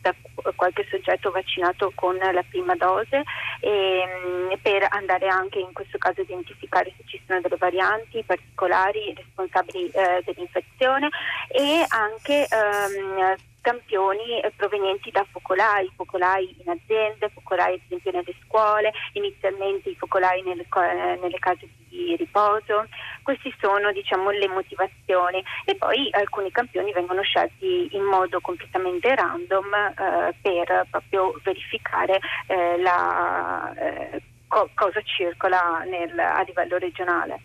da 0.00 0.14
qualche 0.54 0.86
soggetto 0.90 1.30
vaccinato 1.30 1.92
con 1.94 2.16
la 2.16 2.44
prima 2.48 2.74
dose 2.76 3.22
e, 3.60 4.02
mm, 4.06 4.52
per 4.62 4.86
andare 4.90 5.28
anche 5.28 5.58
in 5.58 5.72
questo 5.72 5.98
caso 5.98 6.20
a 6.20 6.24
identificare 6.24 6.92
se 6.96 7.04
ci 7.06 7.20
sono 7.26 7.40
delle 7.40 7.56
varianti 7.56 8.22
particolari 8.24 9.14
responsabili 9.14 9.88
eh, 9.90 10.22
dell'infezione 10.24 11.08
e 11.48 11.84
anche 11.88 12.46
ehm, 12.46 13.34
campioni 13.66 14.38
eh, 14.40 14.52
provenienti 14.54 15.10
da 15.10 15.26
focolai, 15.28 15.90
focolai 15.96 16.54
in 16.64 16.70
aziende, 16.70 17.32
focolai 17.34 17.74
ad 17.74 17.80
esempio 17.84 18.12
nelle 18.12 18.34
scuole, 18.44 18.92
inizialmente 19.14 19.90
i 19.90 19.96
focolai 19.96 20.40
nelle, 20.42 20.62
eh, 20.62 21.18
nelle 21.20 21.38
case 21.40 21.68
di 21.88 22.14
riposo. 22.14 22.86
Queste 23.24 23.52
sono 23.58 23.90
diciamo, 23.90 24.30
le 24.30 24.46
motivazioni 24.46 25.42
e 25.64 25.74
poi 25.74 26.08
alcuni 26.12 26.52
campioni 26.52 26.92
vengono 26.92 27.22
scelti 27.22 27.88
in 27.90 28.04
modo 28.04 28.40
completamente 28.40 29.12
random 29.12 29.74
eh, 29.74 30.34
per 30.40 30.86
proprio 30.88 31.34
verificare 31.42 32.20
eh, 32.46 32.78
la, 32.78 33.74
eh, 33.76 34.22
co- 34.46 34.70
cosa 34.74 35.00
circola 35.02 35.82
nel, 35.88 36.16
a 36.16 36.42
livello 36.42 36.78
regionale. 36.78 37.40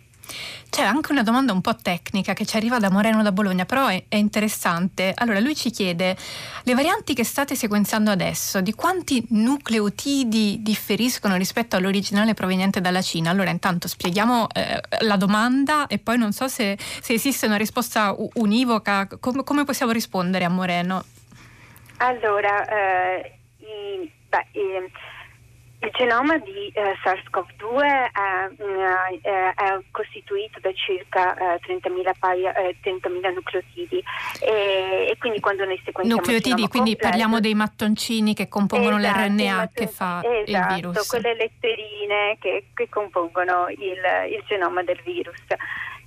C'è 0.70 0.82
anche 0.82 1.12
una 1.12 1.22
domanda 1.22 1.52
un 1.52 1.60
po' 1.60 1.76
tecnica 1.76 2.32
che 2.32 2.46
ci 2.46 2.56
arriva 2.56 2.78
da 2.78 2.90
Moreno 2.90 3.22
da 3.22 3.32
Bologna, 3.32 3.66
però 3.66 3.88
è, 3.88 4.04
è, 4.08 4.16
interessante. 4.16 5.12
Allora, 5.14 5.38
lui 5.40 5.54
ci 5.54 5.70
chiede: 5.70 6.16
le 6.62 6.74
varianti 6.74 7.12
che 7.12 7.24
state 7.24 7.54
sequenziando 7.54 8.10
adesso, 8.10 8.60
di 8.60 8.72
quanti 8.72 9.24
nucleotidi 9.30 10.62
differiscono 10.62 11.36
rispetto 11.36 11.76
all'originale 11.76 12.32
proveniente 12.34 12.80
dalla 12.80 13.02
Cina? 13.02 13.30
Allora, 13.30 13.50
intanto 13.50 13.86
spieghiamo 13.86 14.46
eh, 14.54 14.80
la 15.00 15.16
domanda 15.16 15.86
e 15.86 15.98
poi 15.98 16.16
non 16.16 16.32
so 16.32 16.48
se, 16.48 16.78
se 16.78 17.12
esiste 17.12 17.46
una 17.46 17.56
risposta 17.56 18.14
univoca. 18.34 19.06
Com- 19.20 19.44
come 19.44 19.64
possiamo 19.64 19.92
rispondere 19.92 20.44
a 20.44 20.48
Moreno? 20.48 21.04
Allora, 21.98 22.66
eh, 22.66 23.38
i, 23.58 24.10
beh, 24.28 24.46
eh, 24.52 24.90
il 25.82 25.90
genoma 25.90 26.38
di 26.38 26.70
eh, 26.74 26.94
SARS-CoV-2 27.02 27.82
è, 27.82 28.62
mm, 28.62 29.18
è, 29.20 29.52
è, 29.54 29.80
costituito 29.90 30.60
da 30.60 30.72
circa 30.74 31.34
eh, 31.54 31.60
30.000, 31.66 32.12
paia, 32.18 32.54
eh, 32.54 32.76
30.000 32.82 33.34
nucleotidi 33.34 34.02
e, 34.40 35.08
e, 35.10 35.16
quindi 35.18 35.40
quando 35.40 35.64
noi 35.64 35.80
sequenziamo 35.84 36.20
Nucleotidi, 36.20 36.68
quindi 36.68 36.90
completo, 36.92 37.08
parliamo 37.08 37.40
dei 37.40 37.54
mattoncini 37.54 38.32
che 38.32 38.48
compongono 38.48 38.98
esatto, 38.98 39.18
l'RNA 39.18 39.70
che 39.74 39.86
fa 39.88 40.20
esatto, 40.22 40.74
il 40.74 40.74
virus. 40.74 41.08
quelle 41.08 41.34
letterine 41.34 42.36
che, 42.40 42.66
che 42.74 42.88
compongono 42.88 43.68
il, 43.68 43.78
il, 44.30 44.44
genoma 44.46 44.84
del 44.84 45.00
virus. 45.02 45.42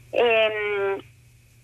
E, 0.09 0.21
ehm, 0.21 1.03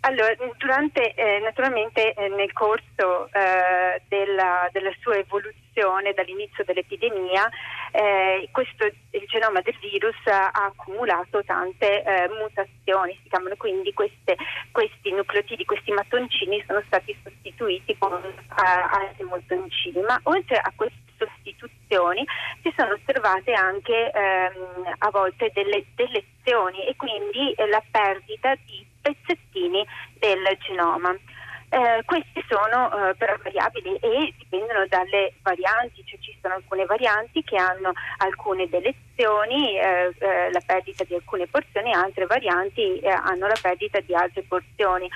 allora, 0.02 0.34
durante, 0.58 1.14
eh, 1.14 1.40
naturalmente 1.40 2.14
eh, 2.14 2.28
nel 2.30 2.52
corso 2.54 3.30
eh, 3.34 4.02
della, 4.08 4.68
della, 4.72 4.92
sua 5.00 5.16
evoluzione 5.16 6.14
dall'inizio 6.14 6.64
dell'epidemia, 6.64 7.48
eh, 7.92 8.48
questo, 8.52 8.86
il 8.86 9.26
genoma 9.28 9.62
del 9.62 9.78
virus 9.80 10.16
ha 10.26 10.50
accumulato 10.52 11.44
tante 11.44 12.04
eh, 12.04 12.30
mutazioni, 12.30 13.18
si 13.22 13.30
chiamano 13.30 13.56
quindi 13.58 13.94
queste, 13.94 14.38
questi 14.72 15.12
nucleotidi, 15.12 15.66
questi 15.66 15.92
mattoncini 15.92 16.64
sono 16.66 16.82
stati 16.88 17.16
sostituiti 17.24 17.98
con 17.98 18.14
altri 18.14 19.24
mattoncini, 19.26 20.02
ma 20.02 20.20
oltre 20.24 20.58
a 20.58 20.72
queste 20.76 21.00
sostituzioni 21.18 22.26
si 22.64 22.74
sono 22.76 22.94
osservate 22.94 23.54
anche 23.54 24.12
ehm, 24.12 24.96
a 24.98 25.10
volte 25.12 25.52
delle 25.54 25.86
delezioni 25.96 26.88
e 26.88 26.96
quindi 26.96 27.52
eh, 27.54 27.68
la 27.68 27.84
perdita 27.92 28.56
di 28.66 28.86
pezzettini 29.02 29.86
del 30.20 30.58
genoma. 30.66 31.16
Eh, 31.74 32.04
questi 32.04 32.44
sono 32.50 32.92
eh, 32.92 33.16
però 33.16 33.34
variabili 33.42 33.96
e 33.96 34.34
dipendono 34.38 34.86
dalle 34.88 35.36
varianti, 35.42 36.04
cioè 36.06 36.20
ci 36.20 36.38
sono 36.42 36.56
alcune 36.56 36.84
varianti 36.84 37.42
che 37.46 37.56
hanno 37.56 37.94
alcune 38.18 38.68
delezioni, 38.68 39.80
eh, 39.80 40.14
eh 40.20 40.52
la 40.52 40.62
perdita 40.66 41.06
di 41.06 41.16
alcune 41.16 41.48
porzioni, 41.48 41.94
altre 41.94 42.26
varianti 42.26 43.00
eh, 43.00 43.10
hanno 43.10 43.48
la 43.48 43.56
perdita 43.62 44.02
di 44.02 44.14
altre 44.14 44.42
porzioni. 44.42 45.10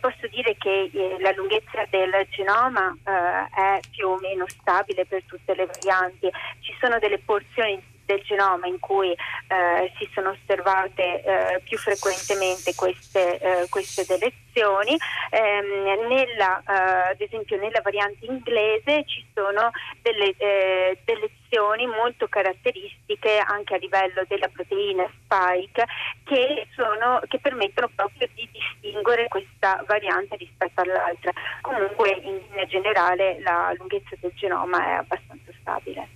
posso 0.00 0.26
dire 0.26 0.56
che 0.56 0.90
eh, 0.92 1.16
la 1.20 1.30
lunghezza 1.36 1.86
del 1.88 2.26
genoma 2.30 2.92
è 3.04 3.78
più 3.92 4.08
o 4.08 4.18
meno 4.18 4.44
stabile 4.48 5.06
per 5.06 5.22
tutte 5.24 5.54
le 5.54 5.66
varianti, 5.66 6.28
ci 6.62 6.74
sono 6.80 6.98
delle 6.98 7.18
porzioni 7.18 7.80
del 8.06 8.22
genoma 8.22 8.66
in 8.66 8.78
cui 8.78 9.10
eh, 9.10 9.92
si 9.98 10.08
sono 10.14 10.30
osservate 10.30 11.22
eh, 11.22 11.60
più 11.64 11.76
frequentemente 11.76 12.74
queste, 12.74 13.38
eh, 13.38 13.68
queste 13.68 14.06
delezioni. 14.06 14.96
Ehm, 15.30 16.06
nella, 16.08 16.60
eh, 16.60 17.10
ad 17.10 17.20
esempio 17.20 17.58
nella 17.58 17.80
variante 17.82 18.24
inglese 18.24 19.04
ci 19.06 19.26
sono 19.34 19.70
delle 20.00 20.34
eh, 20.38 20.98
delezioni 21.04 21.86
molto 21.86 22.26
caratteristiche 22.28 23.38
anche 23.38 23.74
a 23.74 23.78
livello 23.78 24.24
della 24.26 24.48
proteina 24.48 25.06
spike 25.24 25.84
che, 26.24 26.66
sono, 26.74 27.20
che 27.28 27.38
permettono 27.38 27.90
proprio 27.94 28.28
di 28.34 28.48
distinguere 28.50 29.28
questa 29.28 29.84
variante 29.86 30.36
rispetto 30.36 30.80
all'altra. 30.80 31.32
Comunque 31.60 32.10
in 32.22 32.40
linea 32.48 32.66
generale 32.66 33.40
la 33.40 33.74
lunghezza 33.76 34.16
del 34.20 34.32
genoma 34.34 34.86
è 34.86 34.92
abbastanza 34.92 35.52
stabile. 35.60 36.15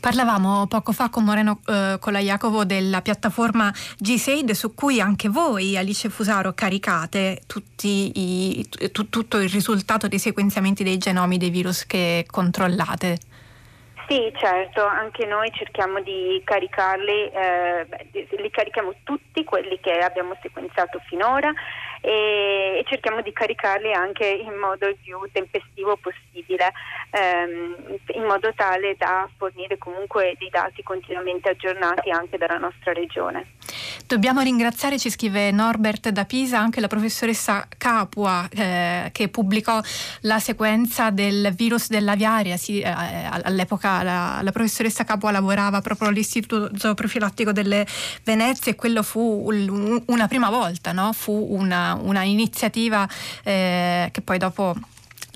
Parlavamo 0.00 0.66
poco 0.66 0.92
fa 0.92 1.08
con 1.10 1.24
Moreno 1.24 1.60
eh, 1.66 1.96
Colaiacovo 2.00 2.64
della 2.64 3.02
piattaforma 3.02 3.72
G-SAID 3.98 4.52
su 4.52 4.74
cui 4.74 5.00
anche 5.00 5.28
voi, 5.28 5.76
Alice 5.76 6.08
Fusaro, 6.08 6.52
caricate 6.52 7.42
i, 7.82 8.66
t- 8.68 9.08
tutto 9.08 9.38
il 9.38 9.48
risultato 9.48 10.08
dei 10.08 10.18
sequenziamenti 10.18 10.84
dei 10.84 10.98
genomi 10.98 11.38
dei 11.38 11.50
virus 11.50 11.86
che 11.86 12.24
controllate. 12.28 13.18
Sì, 14.08 14.32
certo, 14.38 14.86
anche 14.86 15.26
noi 15.26 15.50
cerchiamo 15.52 16.00
di 16.00 16.40
caricarli, 16.42 17.30
eh, 17.30 17.86
li 18.40 18.50
carichiamo 18.50 18.94
tutti 19.04 19.44
quelli 19.44 19.78
che 19.80 19.98
abbiamo 19.98 20.34
sequenziato 20.40 20.98
finora 21.08 21.52
e, 22.00 22.78
e, 22.78 22.84
cerchiamo 22.86 23.22
di 23.22 23.32
caricarli 23.32 23.92
anche 23.92 24.26
in 24.26 24.54
modo 24.54 24.86
il 24.86 24.96
più 25.02 25.18
tempestivo 25.32 25.96
possibile, 25.96 26.72
ehm, 27.10 27.98
in 28.14 28.24
modo 28.24 28.52
tale 28.54 28.96
da 28.96 29.28
fornire 29.36 29.78
comunque 29.78 30.34
dei 30.38 30.50
dati 30.50 30.82
continuamente 30.82 31.48
aggiornati 31.48 32.10
anche 32.10 32.38
dalla 32.38 32.58
nostra 32.58 32.92
regione. 32.92 33.56
Dobbiamo 34.06 34.40
ringraziare, 34.40 34.98
ci 34.98 35.10
scrive 35.10 35.50
Norbert 35.50 36.08
da 36.08 36.24
Pisa, 36.24 36.58
anche 36.58 36.80
la 36.80 36.86
professoressa 36.86 37.68
Capua 37.76 38.48
eh, 38.48 39.10
che 39.12 39.28
pubblicò 39.28 39.80
la 40.22 40.38
sequenza 40.38 41.10
del 41.10 41.52
virus 41.54 41.88
dell'aviaria. 41.88 42.56
Sì, 42.56 42.80
eh, 42.80 42.88
all'epoca 42.90 44.02
la, 44.02 44.40
la, 44.42 44.50
professoressa 44.50 45.04
Capua 45.04 45.30
lavorava 45.30 45.82
proprio 45.82 46.08
all'Istituto 46.08 46.70
Zooprofilattico 46.74 47.52
delle 47.52 47.86
Venezie 48.24 48.72
e 48.72 48.74
quello 48.76 49.02
fu 49.02 49.46
una 50.06 50.26
prima 50.26 50.48
volta, 50.48 50.92
no? 50.92 51.12
fu 51.12 51.46
una 51.50 51.87
una, 51.94 52.22
iniziativa 52.22 53.08
eh, 53.42 54.08
che 54.12 54.20
poi 54.20 54.38
dopo 54.38 54.74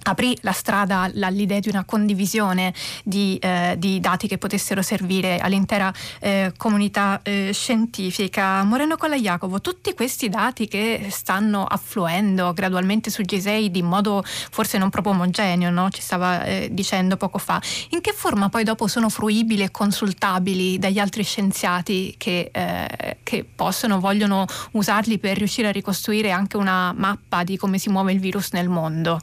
aprì 0.04 0.36
la 0.42 0.52
strada 0.52 1.10
all'idea 1.20 1.60
di 1.60 1.68
una 1.68 1.84
condivisione 1.84 2.74
di, 3.04 3.38
eh, 3.40 3.74
di, 3.78 4.00
dati 4.00 4.26
che 4.26 4.38
potessero 4.38 4.82
servire 4.82 5.38
all'intera 5.38 5.92
eh, 6.20 6.52
comunità 6.56 7.20
eh, 7.22 7.50
scientifica. 7.52 8.62
Moreno 8.64 8.96
Colaiacovo, 8.96 9.60
tutti 9.60 9.94
questi 9.94 10.28
dati 10.28 10.66
che 10.68 11.08
stanno 11.10 11.64
affluendo 11.64 12.52
gradualmente 12.52 13.10
su 13.10 13.22
G6 13.22 13.76
in 13.76 13.86
modo 13.86 14.22
forse 14.24 14.78
non 14.78 14.90
proprio 14.90 15.12
omogeneo, 15.12 15.70
no? 15.70 15.90
ci 15.90 16.00
stava 16.00 16.44
eh, 16.44 16.68
dicendo 16.72 17.16
poco 17.16 17.38
fa, 17.38 17.60
in 17.90 18.00
che 18.00 18.12
forma 18.12 18.48
poi 18.48 18.64
dopo 18.64 18.86
sono 18.86 19.08
fruibili 19.08 19.62
e 19.62 19.70
consultabili 19.70 20.78
dagli 20.78 20.98
altri 20.98 21.22
scienziati 21.22 22.14
che, 22.16 22.50
eh, 22.52 23.18
che 23.22 23.44
possono, 23.44 24.00
vogliono 24.00 24.46
usarli 24.72 25.18
per 25.18 25.36
riuscire 25.36 25.68
a 25.68 25.72
ricostruire 25.72 26.30
anche 26.30 26.56
una 26.56 26.92
mappa 26.92 27.44
di 27.44 27.56
come 27.56 27.78
si 27.78 27.88
muove 27.88 28.12
il 28.12 28.20
virus 28.20 28.52
nel 28.52 28.68
mondo? 28.68 29.20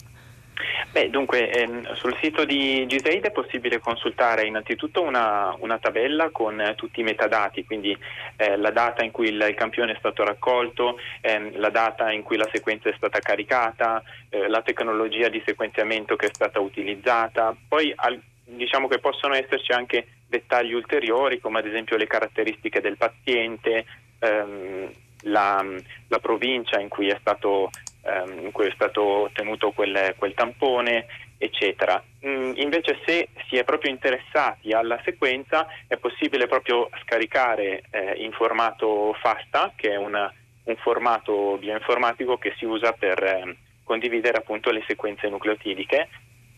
Beh, 0.91 1.09
dunque, 1.09 1.51
ehm, 1.51 1.93
sul 1.93 2.17
sito 2.21 2.45
di 2.45 2.85
Giseid 2.87 3.25
è 3.25 3.31
possibile 3.31 3.79
consultare 3.79 4.45
innanzitutto 4.45 5.01
una, 5.01 5.55
una 5.59 5.77
tabella 5.77 6.29
con 6.31 6.59
eh, 6.59 6.75
tutti 6.75 6.99
i 6.99 7.03
metadati, 7.03 7.63
quindi 7.63 7.95
eh, 8.35 8.57
la 8.57 8.71
data 8.71 9.03
in 9.03 9.11
cui 9.11 9.27
il, 9.27 9.45
il, 9.47 9.55
campione 9.55 9.93
è 9.93 9.97
stato 9.99 10.23
raccolto, 10.23 10.97
ehm, 11.21 11.59
la 11.59 11.69
data 11.69 12.11
in 12.11 12.23
cui 12.23 12.37
la 12.37 12.49
sequenza 12.51 12.89
è 12.89 12.93
stata 12.97 13.19
caricata, 13.19 14.03
eh, 14.29 14.47
la 14.47 14.61
tecnologia 14.61 15.29
di 15.29 15.41
sequenziamento 15.45 16.15
che 16.15 16.27
è 16.27 16.33
stata 16.33 16.59
utilizzata. 16.59 17.55
Poi 17.67 17.93
al, 17.95 18.19
diciamo 18.43 18.87
che 18.87 18.99
possono 18.99 19.35
esserci 19.35 19.71
anche 19.71 20.07
dettagli 20.27 20.73
ulteriori, 20.73 21.39
come 21.39 21.59
ad 21.59 21.67
esempio 21.67 21.97
le 21.97 22.07
caratteristiche 22.07 22.81
del 22.81 22.97
paziente, 22.97 23.85
ehm, 24.19 24.91
la, 25.23 25.65
la, 26.07 26.19
provincia 26.19 26.79
in 26.79 26.87
cui 26.87 27.09
è 27.09 27.17
stato 27.19 27.69
ehm, 28.09 28.45
in 28.45 28.51
cui 28.51 28.67
è 28.67 28.71
stato 28.73 29.03
ottenuto 29.03 29.71
quel, 29.71 30.15
quel 30.17 30.33
tampone, 30.33 31.05
eccetera. 31.37 32.03
Mm, 32.25 32.51
invece 32.55 32.99
se 33.05 33.29
si 33.47 33.55
è 33.57 33.63
proprio 33.63 33.91
interessati 33.91 34.71
alla 34.71 34.99
sequenza 35.03 35.67
è 35.87 35.97
possibile 35.97 36.47
proprio 36.47 36.89
scaricare 37.03 37.83
eh, 37.89 38.15
in 38.17 38.31
formato 38.31 39.15
FASTA, 39.21 39.73
che 39.75 39.91
è 39.91 39.95
una, 39.95 40.31
un 40.63 40.75
formato 40.77 41.57
bioinformatico 41.57 42.37
che 42.37 42.53
si 42.57 42.65
usa 42.65 42.91
per 42.91 43.23
eh, 43.23 43.55
condividere 43.83 44.37
appunto 44.37 44.69
le 44.71 44.83
sequenze 44.85 45.29
nucleotidiche. 45.29 46.09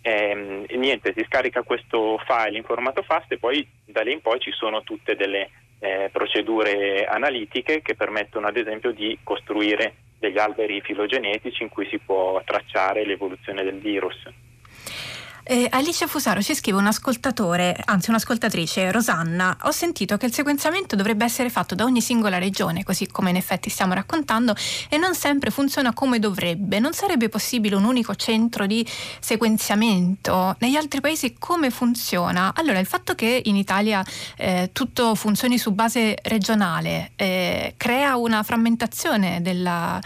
Eh, 0.01 0.65
niente, 0.71 1.13
si 1.15 1.23
scarica 1.27 1.61
questo 1.61 2.19
file 2.25 2.57
in 2.57 2.63
formato 2.63 3.03
FASTA 3.03 3.35
e 3.35 3.37
poi 3.37 3.67
da 3.85 4.01
lì 4.01 4.13
in 4.13 4.21
poi 4.21 4.39
ci 4.39 4.51
sono 4.51 4.81
tutte 4.81 5.15
delle 5.15 5.49
eh, 5.77 6.09
procedure 6.11 7.05
analitiche 7.05 7.81
che 7.81 7.95
permettono 7.95 8.47
ad 8.47 8.57
esempio 8.57 8.91
di 8.91 9.17
costruire 9.23 9.93
degli 10.21 10.37
alberi 10.37 10.81
filogenetici 10.81 11.63
in 11.63 11.69
cui 11.69 11.87
si 11.87 11.97
può 11.97 12.39
tracciare 12.45 13.03
l'evoluzione 13.03 13.63
del 13.63 13.79
virus. 13.79 14.23
Eh, 15.43 15.67
Alice 15.71 16.05
Fusaro 16.05 16.41
ci 16.41 16.53
scrive 16.53 16.77
un 16.77 16.85
ascoltatore, 16.85 17.75
anzi 17.85 18.11
un'ascoltatrice, 18.11 18.91
Rosanna. 18.91 19.57
Ho 19.63 19.71
sentito 19.71 20.15
che 20.17 20.27
il 20.27 20.33
sequenziamento 20.33 20.95
dovrebbe 20.95 21.25
essere 21.25 21.49
fatto 21.49 21.73
da 21.73 21.83
ogni 21.83 21.99
singola 21.99 22.37
regione, 22.37 22.83
così 22.83 23.07
come 23.07 23.31
in 23.31 23.35
effetti 23.37 23.69
stiamo 23.69 23.93
raccontando, 23.93 24.55
e 24.87 24.97
non 24.97 25.15
sempre 25.15 25.49
funziona 25.49 25.93
come 25.93 26.19
dovrebbe. 26.19 26.79
Non 26.79 26.93
sarebbe 26.93 27.27
possibile 27.27 27.75
un 27.75 27.85
unico 27.85 28.13
centro 28.15 28.67
di 28.67 28.85
sequenziamento? 29.19 30.55
Negli 30.59 30.75
altri 30.75 31.01
paesi 31.01 31.35
come 31.39 31.71
funziona? 31.71 32.53
Allora, 32.55 32.77
il 32.77 32.85
fatto 32.87 33.15
che 33.15 33.41
in 33.45 33.55
Italia 33.55 34.05
eh, 34.37 34.69
tutto 34.71 35.15
funzioni 35.15 35.57
su 35.57 35.71
base 35.71 36.17
regionale 36.21 37.13
eh, 37.15 37.73
crea 37.77 38.15
una 38.15 38.43
frammentazione 38.43 39.41
della 39.41 39.99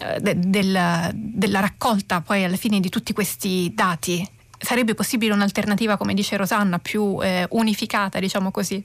eh, 0.00 0.20
de, 0.20 0.34
della, 0.38 1.10
della 1.14 1.60
raccolta 1.60 2.20
poi 2.20 2.44
alla 2.44 2.56
fine 2.56 2.80
di 2.80 2.88
tutti 2.88 3.12
questi 3.12 3.72
dati 3.74 4.38
sarebbe 4.60 4.94
possibile 4.94 5.32
un'alternativa, 5.32 5.96
come 5.96 6.14
dice 6.14 6.36
Rosanna, 6.36 6.78
più 6.78 7.18
eh, 7.22 7.46
unificata, 7.50 8.18
diciamo 8.18 8.50
così? 8.50 8.84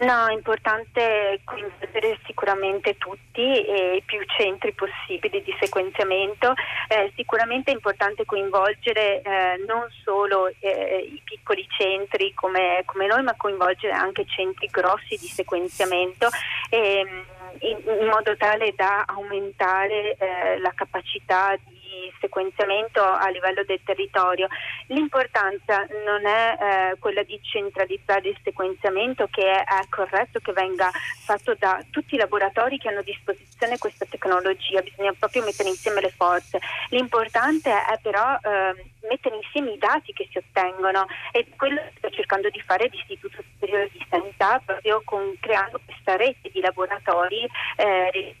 No, 0.00 0.28
è 0.28 0.32
importante 0.32 1.40
coinvolgere 1.44 2.18
sicuramente 2.24 2.96
tutti 2.96 3.42
e 3.42 3.96
i 3.96 4.02
più 4.02 4.18
centri 4.34 4.72
possibili 4.72 5.42
di 5.42 5.54
sequenziamento. 5.60 6.54
Eh, 6.88 7.12
sicuramente 7.16 7.70
è 7.70 7.74
importante 7.74 8.24
coinvolgere 8.24 9.20
eh, 9.20 9.62
non 9.66 9.86
solo 10.02 10.48
eh, 10.60 11.06
i 11.06 11.20
piccoli 11.22 11.66
centri 11.68 12.32
come, 12.32 12.82
come, 12.86 13.06
noi, 13.08 13.22
ma 13.22 13.34
coinvolgere 13.36 13.92
anche 13.92 14.24
centri 14.24 14.68
grossi 14.70 15.16
di 15.18 15.26
sequenziamento. 15.26 16.28
Ehm, 16.70 17.24
in, 17.58 17.76
in, 18.00 18.06
modo 18.06 18.34
tale 18.38 18.72
da 18.74 19.04
aumentare 19.06 20.16
eh, 20.16 20.58
la 20.60 20.72
capacità 20.74 21.54
di 21.62 21.79
sequenziamento 22.20 23.02
a 23.02 23.28
livello 23.28 23.64
del 23.64 23.80
territorio. 23.84 24.48
L'importanza 24.88 25.86
non 26.04 26.26
è 26.26 26.56
eh, 26.92 26.98
quella 26.98 27.22
di 27.22 27.38
centralizzare 27.42 28.28
il 28.28 28.38
sequenziamento 28.42 29.28
che 29.30 29.42
è, 29.50 29.64
è, 29.64 29.88
corretto 29.88 30.40
che 30.40 30.52
venga 30.52 30.90
fatto 31.24 31.54
da 31.58 31.82
tutti 31.90 32.14
i 32.14 32.18
laboratori 32.18 32.78
che 32.78 32.88
hanno 32.88 33.00
a 33.00 33.02
disposizione 33.02 33.78
questa 33.78 34.06
tecnologia, 34.08 34.82
bisogna 34.82 35.12
proprio 35.18 35.44
mettere 35.44 35.68
insieme 35.68 36.00
le 36.00 36.10
forze. 36.10 36.58
L'importante 36.90 37.70
è 37.70 37.98
però 38.02 38.36
eh, 38.42 38.90
mettere 39.08 39.36
insieme 39.36 39.72
i 39.72 39.78
dati 39.78 40.12
che 40.12 40.28
si 40.30 40.38
ottengono 40.38 41.06
e 41.32 41.46
quello 41.56 41.76
che 41.76 41.92
sto 41.96 42.10
cercando 42.10 42.48
di 42.50 42.60
fare 42.60 42.88
l'Istituto 42.90 43.42
Superiore 43.42 43.88
di 43.92 44.04
Sanità 44.08 44.60
proprio 44.64 45.02
con, 45.04 45.36
creando 45.40 45.80
questa 45.84 46.16
rete 46.16 46.50
di 46.50 46.60
laboratori 46.60 47.48
eh, 47.76 48.34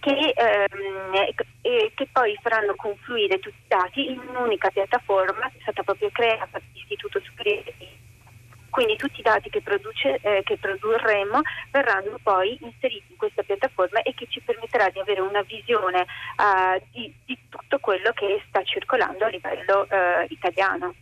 che, 0.00 0.32
ehm, 0.34 1.34
che 1.94 2.08
poi 2.12 2.38
faranno 2.40 2.74
confluire 2.78 3.40
tutti 3.40 3.58
i 3.58 3.68
dati 3.68 4.10
in 4.10 4.18
un'unica 4.18 4.70
piattaforma 4.70 5.50
che 5.50 5.58
è 5.58 5.62
stata 5.62 5.82
proprio 5.82 6.08
creata 6.10 6.58
dall'Istituto 6.58 7.20
Superiore 7.20 7.74
di 7.76 8.06
quindi 8.70 8.96
tutti 8.96 9.20
i 9.20 9.22
dati 9.22 9.48
che, 9.50 9.60
produce, 9.60 10.20
eh, 10.20 10.42
che, 10.44 10.56
produrremo 10.56 11.40
verranno 11.70 12.18
poi 12.22 12.56
inseriti 12.60 13.06
in 13.08 13.16
questa 13.16 13.42
piattaforma 13.42 14.02
e 14.02 14.14
che 14.14 14.26
ci 14.28 14.40
permetterà 14.40 14.88
di 14.90 15.00
avere 15.00 15.20
una 15.20 15.42
visione 15.42 16.06
uh, 16.36 16.80
di, 16.92 17.12
di, 17.24 17.36
tutto 17.48 17.78
quello 17.78 18.12
che 18.12 18.42
sta 18.46 18.62
circolando 18.62 19.24
a 19.24 19.28
livello 19.28 19.86
uh, 19.88 20.26
italiano. 20.28 20.94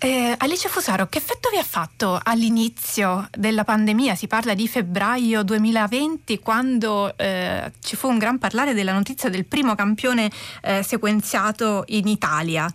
Eh, 0.00 0.32
Alice 0.38 0.68
Fusaro, 0.68 1.08
che 1.08 1.18
effetto 1.18 1.48
vi 1.50 1.56
ha 1.56 1.64
fatto 1.64 2.20
all'inizio 2.22 3.28
della 3.32 3.64
pandemia? 3.64 4.14
Si 4.14 4.28
parla 4.28 4.54
di 4.54 4.68
febbraio 4.68 5.42
2020 5.42 6.38
quando 6.38 7.12
eh, 7.16 7.72
ci 7.80 7.96
fu 7.96 8.06
un 8.06 8.16
gran 8.16 8.38
parlare 8.38 8.74
della 8.74 8.92
notizia 8.92 9.28
del 9.28 9.44
primo 9.44 9.74
campione 9.74 10.30
eh, 10.62 10.84
sequenziato 10.84 11.82
in 11.88 12.06
Italia. 12.06 12.72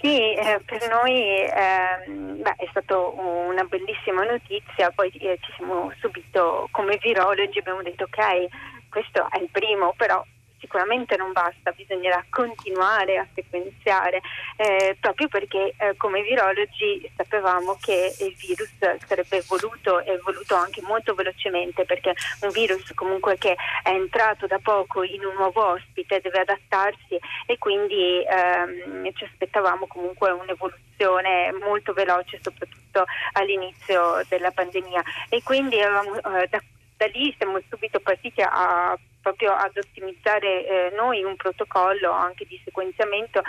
Sì, 0.00 0.34
eh, 0.34 0.60
per 0.66 0.88
noi 0.88 1.12
eh, 1.12 2.10
beh, 2.10 2.54
è 2.56 2.66
stata 2.70 2.98
una 2.98 3.62
bellissima 3.62 4.24
notizia, 4.24 4.90
poi 4.90 5.10
eh, 5.10 5.38
ci 5.42 5.52
siamo 5.56 5.92
subito 6.00 6.66
come 6.72 6.98
virologi 7.00 7.60
abbiamo 7.60 7.82
detto 7.82 8.02
ok, 8.02 8.48
questo 8.88 9.28
è 9.30 9.38
il 9.38 9.48
primo, 9.52 9.94
però 9.96 10.24
sicuramente 10.60 11.16
non 11.16 11.32
basta, 11.32 11.72
bisognerà 11.72 12.24
continuare 12.28 13.16
a 13.16 13.26
sequenziare, 13.34 14.20
eh, 14.56 14.96
proprio 15.00 15.28
perché 15.28 15.74
eh, 15.76 15.96
come 15.96 16.22
virologi 16.22 17.10
sapevamo 17.16 17.76
che 17.80 18.14
il 18.20 18.34
virus 18.36 18.70
sarebbe 19.06 19.38
evoluto 19.38 20.00
e 20.00 20.12
evoluto 20.12 20.54
anche 20.54 20.82
molto 20.82 21.14
velocemente, 21.14 21.84
perché 21.84 22.14
un 22.42 22.50
virus 22.50 22.92
comunque 22.94 23.38
che 23.38 23.56
è 23.82 23.90
entrato 23.90 24.46
da 24.46 24.58
poco 24.62 25.02
in 25.02 25.24
un 25.24 25.34
nuovo 25.34 25.64
ospite 25.66 26.20
deve 26.20 26.40
adattarsi 26.40 27.18
e 27.46 27.58
quindi 27.58 28.22
ehm, 28.24 29.12
ci 29.14 29.24
aspettavamo 29.24 29.86
comunque 29.86 30.30
un'evoluzione 30.30 31.52
molto 31.64 31.92
veloce, 31.92 32.38
soprattutto 32.42 33.04
all'inizio 33.32 34.22
della 34.28 34.50
pandemia. 34.50 35.02
E 35.28 35.42
quindi 35.42 35.78
eh, 35.78 36.48
da, 36.48 36.60
da 37.00 37.06
lì 37.06 37.34
siamo 37.38 37.58
subito 37.70 37.98
partiti 38.00 38.42
a 38.42 38.94
proprio 39.22 39.52
ad 39.52 39.74
ottimizzare 39.74 40.66
eh, 40.66 40.94
noi 40.94 41.24
un 41.24 41.34
protocollo 41.34 42.10
anche 42.10 42.44
di 42.44 42.60
sequenziamento 42.62 43.40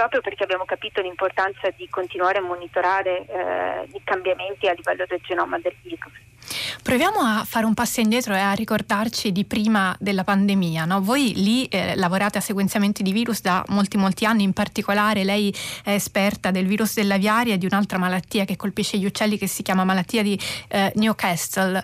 proprio 0.00 0.22
perché 0.22 0.44
abbiamo 0.44 0.64
capito 0.64 1.02
l'importanza 1.02 1.68
di 1.76 1.86
continuare 1.90 2.38
a 2.38 2.40
monitorare 2.40 3.26
eh, 3.26 3.88
i 3.92 4.00
cambiamenti 4.02 4.66
a 4.66 4.72
livello 4.72 5.04
del 5.06 5.20
genoma 5.22 5.58
del 5.58 5.74
virus. 5.82 6.12
Proviamo 6.82 7.20
a 7.20 7.44
fare 7.46 7.66
un 7.66 7.74
passo 7.74 8.00
indietro 8.00 8.34
e 8.34 8.38
a 8.38 8.52
ricordarci 8.52 9.30
di 9.30 9.44
prima 9.44 9.94
della 10.00 10.24
pandemia. 10.24 10.86
No? 10.86 11.02
Voi 11.02 11.34
lì 11.36 11.66
eh, 11.66 11.94
lavorate 11.94 12.38
a 12.38 12.40
sequenziamenti 12.40 13.02
di 13.02 13.12
virus 13.12 13.42
da 13.42 13.62
molti 13.68 13.98
molti 13.98 14.24
anni, 14.24 14.42
in 14.42 14.54
particolare 14.54 15.22
lei 15.22 15.54
è 15.84 15.92
esperta 15.92 16.50
del 16.50 16.66
virus 16.66 16.94
dell'aviaria 16.94 17.54
e 17.54 17.58
di 17.58 17.66
un'altra 17.66 17.98
malattia 17.98 18.46
che 18.46 18.56
colpisce 18.56 18.96
gli 18.96 19.04
uccelli 19.04 19.36
che 19.36 19.46
si 19.46 19.62
chiama 19.62 19.84
malattia 19.84 20.22
di 20.22 20.40
eh, 20.68 20.90
Newcastle. 20.96 21.82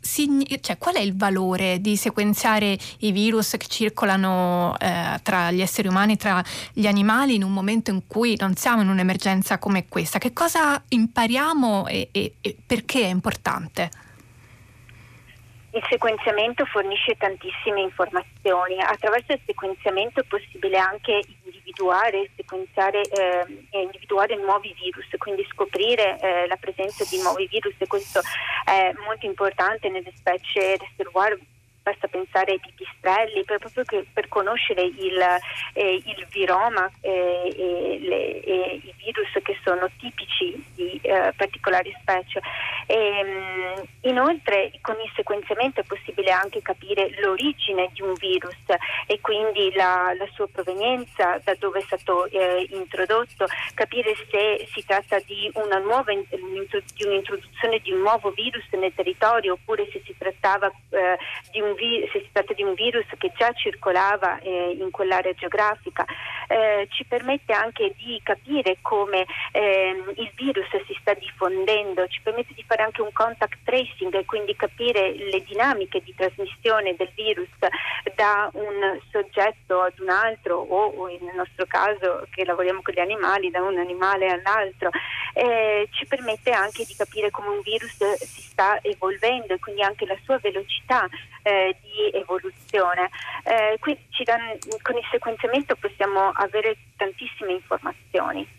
Significa, 0.00 0.60
cioè, 0.60 0.78
qual 0.78 0.96
è 0.96 1.00
il 1.00 1.16
valore 1.16 1.80
di 1.80 1.96
sequenziare 1.96 2.76
i 2.98 3.12
virus 3.12 3.52
che 3.56 3.66
circolano 3.68 4.74
eh, 4.78 5.20
tra 5.22 5.50
gli 5.52 5.60
esseri 5.60 5.86
umani, 5.86 6.16
tra 6.16 6.42
gli 6.72 6.86
animali 6.88 7.34
in 7.34 7.44
un 7.44 7.52
momento 7.52 7.90
in 7.90 8.06
cui 8.06 8.36
non 8.38 8.54
siamo 8.54 8.82
in 8.82 8.88
un'emergenza 8.88 9.58
come 9.58 9.86
questa? 9.88 10.18
Che 10.18 10.32
cosa 10.32 10.82
impariamo 10.88 11.86
e, 11.86 12.08
e, 12.12 12.34
e 12.40 12.56
perché 12.66 13.02
è 13.02 13.08
importante? 13.08 13.90
Il 15.70 15.84
sequenziamento 15.88 16.64
fornisce 16.64 17.14
tantissime 17.16 17.82
informazioni. 17.82 18.80
Attraverso 18.80 19.32
il 19.32 19.40
sequenziamento 19.44 20.20
è 20.20 20.24
possibile 20.24 20.78
anche 20.78 21.20
individuare, 21.44 22.30
eh, 22.34 23.80
individuare 23.82 24.36
nuovi 24.36 24.74
virus, 24.82 25.06
quindi 25.18 25.46
scoprire 25.52 26.18
eh, 26.20 26.46
la 26.46 26.56
presenza 26.56 27.04
di 27.04 27.20
nuovi 27.20 27.46
virus 27.46 27.74
e 27.76 27.86
questo 27.86 28.20
è 28.64 28.92
molto 29.04 29.26
importante 29.26 29.88
nelle 29.90 30.12
specie 30.16 30.76
reservoir 30.78 31.38
basta 31.88 32.06
pensare 32.08 32.52
ai 32.52 32.60
pipistrelli, 32.60 33.44
per, 33.44 33.58
proprio 33.58 33.84
che, 33.84 34.06
per 34.12 34.28
conoscere 34.28 34.82
il, 34.82 35.18
eh, 35.72 35.94
il 35.94 36.26
viroma 36.30 36.90
eh, 37.00 37.54
e, 37.56 37.98
le, 38.00 38.26
i 38.84 38.94
virus 38.98 39.30
che 39.42 39.56
sono 39.64 39.88
tipici 39.98 40.62
di 40.74 40.98
eh, 41.02 41.32
particolari 41.36 41.94
specie. 42.00 42.40
E, 42.86 42.96
ehm, 42.96 43.86
inoltre 44.08 44.72
con 44.80 44.96
il 45.00 45.10
sequenziamento 45.14 45.80
è 45.80 45.84
possibile 45.84 46.30
anche 46.30 46.62
capire 46.62 47.10
l'origine 47.20 47.90
di 47.92 48.02
un 48.02 48.14
virus 48.14 48.56
e 49.06 49.20
quindi 49.20 49.72
la, 49.74 50.14
la 50.16 50.26
sua 50.34 50.48
provenienza, 50.48 51.40
da 51.44 51.54
dove 51.58 51.80
è 51.80 51.82
stato 51.82 52.26
eh, 52.26 52.66
introdotto, 52.70 53.46
capire 53.74 54.14
se 54.30 54.66
si 54.72 54.84
tratta 54.84 55.18
di 55.20 55.50
nuova 55.54 56.12
di 56.12 57.04
un'introduzione 57.04 57.78
di 57.80 57.92
un 57.92 58.00
nuovo 58.00 58.30
virus 58.30 58.64
nel 58.72 58.92
territorio 58.94 59.54
oppure 59.54 59.88
se 59.92 60.02
si 60.04 60.14
trattava 60.16 60.70
eh, 60.90 61.18
di 61.50 61.60
un 61.60 61.74
vi- 61.74 62.08
se 62.12 62.20
si 62.20 62.28
tratta 62.32 62.52
di 62.52 62.62
un 62.62 62.74
virus 62.74 63.06
che 63.18 63.32
già 63.36 63.52
circolava 63.52 64.38
eh, 64.40 64.76
in 64.78 64.90
quell'area 64.90 65.32
geografica, 65.34 66.04
eh, 66.48 66.86
ci 66.90 67.04
permette 67.04 67.52
anche 67.52 67.94
di 67.96 68.20
capire 68.22 68.78
come 68.82 69.26
ehm, 69.52 70.12
il 70.16 70.30
virus 70.34 70.68
si 70.86 70.96
sta 71.00 71.14
diffondendo, 71.14 72.06
ci 72.08 72.20
permette 72.22 72.54
di 72.54 72.64
fare 72.66 72.82
anche 72.82 73.02
un 73.02 73.12
contact 73.12 73.58
tracing 73.64 73.97
e 74.00 74.24
quindi 74.24 74.54
capire 74.54 75.12
le 75.12 75.42
dinamiche 75.42 76.00
di 76.02 76.14
trasmissione 76.14 76.94
del 76.94 77.10
virus 77.14 77.48
da 78.14 78.48
un 78.52 78.98
soggetto 79.10 79.80
ad 79.80 79.98
un 79.98 80.08
altro 80.08 80.56
o, 80.56 81.06
nel 81.06 81.34
nostro 81.34 81.66
caso 81.66 82.26
che 82.30 82.44
lavoriamo 82.44 82.80
con 82.82 82.94
gli 82.94 83.00
animali 83.00 83.50
da 83.50 83.62
un 83.62 83.76
animale 83.78 84.28
all'altro. 84.28 84.90
Eh, 85.34 85.88
ci 85.90 86.06
permette 86.06 86.50
anche 86.50 86.84
di 86.84 86.94
capire 86.94 87.30
come 87.30 87.48
un 87.48 87.60
virus 87.60 87.96
si 88.14 88.42
sta 88.42 88.78
evolvendo 88.82 89.54
e 89.54 89.58
quindi 89.58 89.82
anche 89.82 90.06
la 90.06 90.16
sua 90.24 90.38
velocità 90.38 91.08
eh, 91.42 91.76
di 91.82 92.16
evoluzione. 92.16 93.10
Eh, 93.44 93.76
quindi 93.80 94.02
dan- 94.24 94.58
con 94.82 94.96
il 94.96 95.06
sequenziamento 95.10 95.74
possiamo 95.76 96.30
avere 96.34 96.76
tantissime 96.96 97.52
informazioni. 97.52 98.57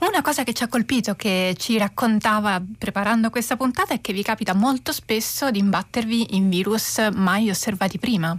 Una 0.00 0.22
cosa 0.22 0.44
che 0.44 0.52
ci 0.52 0.62
ha 0.62 0.68
colpito, 0.68 1.14
che 1.14 1.54
ci 1.58 1.78
raccontava 1.78 2.62
preparando 2.78 3.30
questa 3.30 3.56
puntata, 3.56 3.94
è 3.94 4.00
che 4.00 4.12
vi 4.12 4.22
capita 4.22 4.54
molto 4.54 4.92
spesso 4.92 5.50
di 5.50 5.58
imbattervi 5.58 6.36
in 6.36 6.48
virus 6.48 6.98
mai 7.12 7.50
osservati 7.50 7.98
prima. 7.98 8.36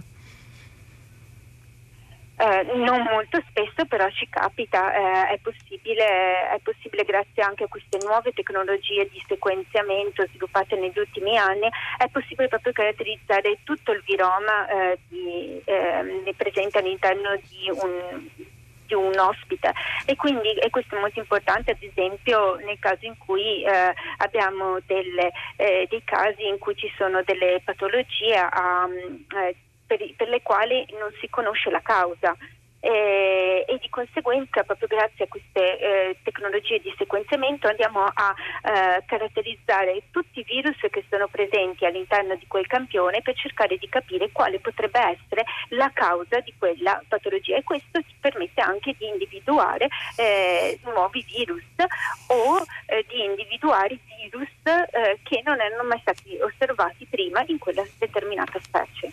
Eh, 2.40 2.62
non 2.76 3.02
molto 3.02 3.42
spesso 3.48 3.84
però 3.86 4.08
ci 4.10 4.28
capita, 4.30 4.94
eh, 4.94 5.34
è, 5.34 5.38
possibile, 5.42 6.48
è, 6.50 6.60
possibile, 6.62 7.02
grazie 7.02 7.42
anche 7.42 7.64
a 7.64 7.66
queste 7.66 7.98
nuove 8.04 8.32
tecnologie 8.32 9.08
di 9.10 9.20
sequenziamento 9.26 10.24
sviluppate 10.28 10.76
negli 10.76 10.96
ultimi 10.96 11.36
anni, 11.36 11.68
è 11.96 12.06
possibile 12.08 12.46
proprio 12.46 12.72
caratterizzare 12.72 13.58
tutto 13.64 13.90
il 13.90 14.04
viroma 14.06 14.68
eh, 14.68 14.98
di, 15.08 15.60
ehm, 15.64 16.32
presente 16.36 16.78
all'interno 16.78 17.34
di 17.48 17.70
un, 17.70 18.30
di 18.88 18.94
un 18.94 19.16
ospite 19.18 19.72
e 20.06 20.16
quindi 20.16 20.54
e 20.54 20.70
questo 20.70 20.96
è 20.96 20.98
molto 20.98 21.20
importante 21.20 21.72
ad 21.72 21.82
esempio 21.82 22.56
nel 22.56 22.78
caso 22.80 23.04
in 23.04 23.16
cui 23.18 23.62
eh, 23.62 23.94
abbiamo 24.16 24.78
delle, 24.86 25.30
eh, 25.56 25.86
dei 25.88 26.02
casi 26.04 26.48
in 26.48 26.58
cui 26.58 26.74
ci 26.74 26.90
sono 26.96 27.22
delle 27.22 27.60
patologie 27.62 28.40
um, 28.56 29.24
eh, 29.38 29.54
per, 29.86 30.00
per 30.16 30.28
le 30.28 30.42
quali 30.42 30.86
non 30.98 31.12
si 31.20 31.28
conosce 31.28 31.70
la 31.70 31.80
causa. 31.80 32.36
Eh, 32.80 33.64
e 33.66 33.78
di 33.80 33.88
conseguenza 33.88 34.62
proprio 34.62 34.86
grazie 34.86 35.24
a 35.24 35.28
queste 35.28 35.78
eh, 35.78 36.16
tecnologie 36.22 36.78
di 36.78 36.94
sequenziamento 36.96 37.66
andiamo 37.66 38.04
a 38.04 38.34
eh, 38.62 39.02
caratterizzare 39.04 40.04
tutti 40.12 40.38
i 40.38 40.44
virus 40.44 40.76
che 40.88 41.04
sono 41.10 41.26
presenti 41.26 41.84
all'interno 41.84 42.36
di 42.36 42.46
quel 42.46 42.68
campione 42.68 43.20
per 43.20 43.34
cercare 43.34 43.76
di 43.78 43.88
capire 43.88 44.30
quale 44.30 44.60
potrebbe 44.60 45.00
essere 45.00 45.44
la 45.70 45.90
causa 45.92 46.38
di 46.40 46.54
quella 46.56 47.02
patologia. 47.08 47.56
E 47.56 47.64
questo 47.64 48.00
ci 48.00 48.14
permette 48.20 48.60
anche 48.60 48.94
di 48.96 49.08
individuare 49.08 49.88
eh, 50.16 50.78
nuovi 50.84 51.24
virus 51.26 51.64
o 52.28 52.64
eh, 52.86 53.04
di 53.08 53.24
individuare 53.24 53.98
virus 54.18 54.48
eh, 54.64 55.18
che 55.22 55.42
non 55.44 55.60
erano 55.60 55.84
mai 55.84 55.98
stati 56.00 56.36
osservati 56.40 57.06
prima 57.08 57.42
in 57.46 57.58
quella 57.58 57.84
determinata 57.98 58.58
specie. 58.60 59.12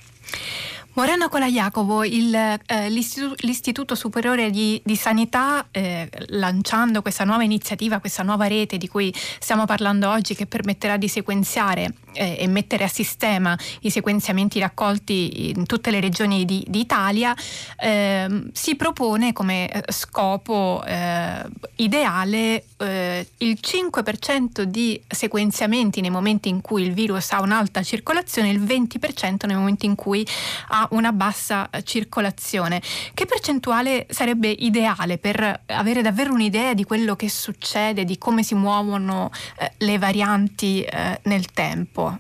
Moreno 0.96 1.28
Colajacovo, 1.28 2.06
il, 2.06 2.34
eh, 2.34 2.90
l'Istituto, 2.90 3.36
l'Istituto, 3.40 3.96
Superiore 3.96 4.50
di, 4.50 4.82
di 4.82 4.96
Sanità, 4.96 5.68
eh, 5.72 6.10
lanciando 6.28 7.02
questa 7.02 7.26
nuova 7.26 7.44
iniziativa, 7.44 8.00
questa 8.00 8.24
nuova 8.24 8.48
rete 8.48 8.78
di 8.78 8.88
cui 8.88 9.14
stiamo 9.14 9.66
parlando 9.66 10.10
oggi, 10.10 10.36
che 10.36 10.46
permetterà 10.46 10.96
di 10.96 11.10
sequenziare 11.10 11.96
eh, 12.14 12.38
e 12.40 12.48
mettere 12.48 12.86
a 12.86 12.88
sistema 12.88 13.58
i 13.82 13.90
sequenziamenti 13.90 14.58
raccolti 14.58 15.50
in 15.50 15.66
tutte 15.66 15.92
le 15.92 16.00
regioni 16.00 16.46
di, 16.46 16.64
d'Italia, 16.66 17.36
ehm, 17.78 18.52
si 18.54 18.78
propone 18.78 19.34
come 19.34 19.70
eh, 19.70 19.92
scopo 19.92 20.82
eh, 20.88 21.44
ideale 21.76 22.64
eh, 22.78 23.28
il 23.40 23.58
5% 23.62 24.62
di 24.62 24.95
sequenziamenti 25.08 26.02
nei 26.02 26.10
momenti 26.10 26.50
in 26.50 26.62
cui 26.62 26.84
il 26.84 26.94
virus 26.94 27.32
ha 27.32 27.42
un'alta 27.42 27.82
circolazione 27.84 28.50
e 28.50 28.54
il 28.54 28.62
20% 28.62 29.46
nei 29.46 29.56
momenti 29.56 29.86
in 29.86 29.96
cui 29.96 30.26
ha 30.70 30.88
una 30.92 31.12
bassa 31.12 31.70
circolazione. 31.84 32.82
Che 33.14 33.26
percentuale 33.26 34.06
sarebbe 34.10 34.48
ideale 34.50 35.18
per 35.18 35.62
avere 35.68 36.02
davvero 36.02 36.34
un'idea 36.34 36.74
di 36.74 36.84
quello 36.84 37.16
che 37.16 37.30
succede, 37.30 38.04
di 38.04 38.18
come 38.18 38.44
si 38.44 38.56
muovono 38.56 39.32
eh, 39.60 39.72
le 39.78 39.98
varianti 39.98 40.82
eh, 40.82 41.20
nel 41.24 41.52
tempo? 41.52 42.18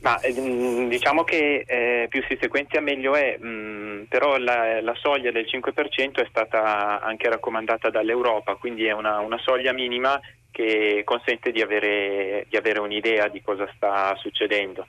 Ma, 0.00 0.18
mm, 0.24 0.88
diciamo 0.88 1.24
che 1.24 1.64
eh, 1.66 2.06
più 2.08 2.22
si 2.28 2.38
sequenzia 2.40 2.80
meglio 2.80 3.16
è, 3.16 3.36
mh, 3.36 3.46
mm, 3.46 4.02
però 4.04 4.38
la, 4.38 4.80
la, 4.80 4.94
soglia 4.94 5.32
del 5.32 5.44
5% 5.44 6.22
è 6.22 6.26
stata 6.30 7.00
anche 7.00 7.28
raccomandata 7.28 7.90
dall'Europa, 7.90 8.54
quindi 8.54 8.84
è 8.84 8.92
una, 8.92 9.18
una 9.18 9.38
soglia 9.38 9.72
minima 9.72 10.20
che 10.58 11.02
consente 11.04 11.52
di 11.52 11.62
avere, 11.62 12.44
di 12.48 12.56
avere 12.56 12.80
un'idea 12.80 13.28
di 13.28 13.40
cosa 13.40 13.70
sta 13.76 14.16
succedendo. 14.16 14.84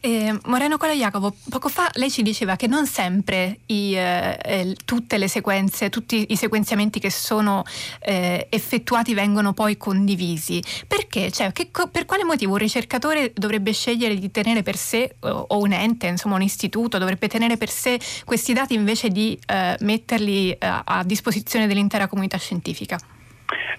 Eh, 0.00 0.32
Moreno 0.44 0.78
Cola 0.78 0.94
Jacopo, 0.94 1.34
poco 1.50 1.68
fa 1.68 1.90
lei 1.94 2.10
ci 2.10 2.22
diceva 2.22 2.56
che 2.56 2.66
non 2.66 2.86
sempre 2.86 3.58
i, 3.66 3.94
eh, 3.94 4.38
eh, 4.42 4.76
tutte 4.84 5.18
le 5.18 5.28
sequenze, 5.28 5.90
tutti 5.90 6.26
i 6.28 6.36
sequenziamenti 6.36 7.00
che 7.00 7.10
sono 7.10 7.64
eh, 8.00 8.46
effettuati 8.48 9.12
vengono 9.12 9.52
poi 9.52 9.76
condivisi. 9.76 10.62
Perché? 10.86 11.30
Cioè, 11.30 11.52
che, 11.52 11.68
per 11.90 12.06
quale 12.06 12.24
motivo 12.24 12.52
un 12.52 12.58
ricercatore 12.58 13.32
dovrebbe 13.34 13.72
scegliere 13.72 14.14
di 14.14 14.30
tenere 14.30 14.62
per 14.62 14.76
sé, 14.76 15.16
o 15.20 15.58
un 15.58 15.72
ente, 15.72 16.06
insomma 16.06 16.36
un 16.36 16.42
istituto, 16.42 16.96
dovrebbe 16.96 17.28
tenere 17.28 17.58
per 17.58 17.68
sé 17.68 17.98
questi 18.24 18.54
dati 18.54 18.72
invece 18.72 19.08
di 19.08 19.38
eh, 19.46 19.76
metterli 19.80 20.52
eh, 20.52 20.56
a 20.60 21.02
disposizione 21.04 21.66
dell'intera 21.66 22.06
comunità 22.06 22.38
scientifica? 22.38 22.98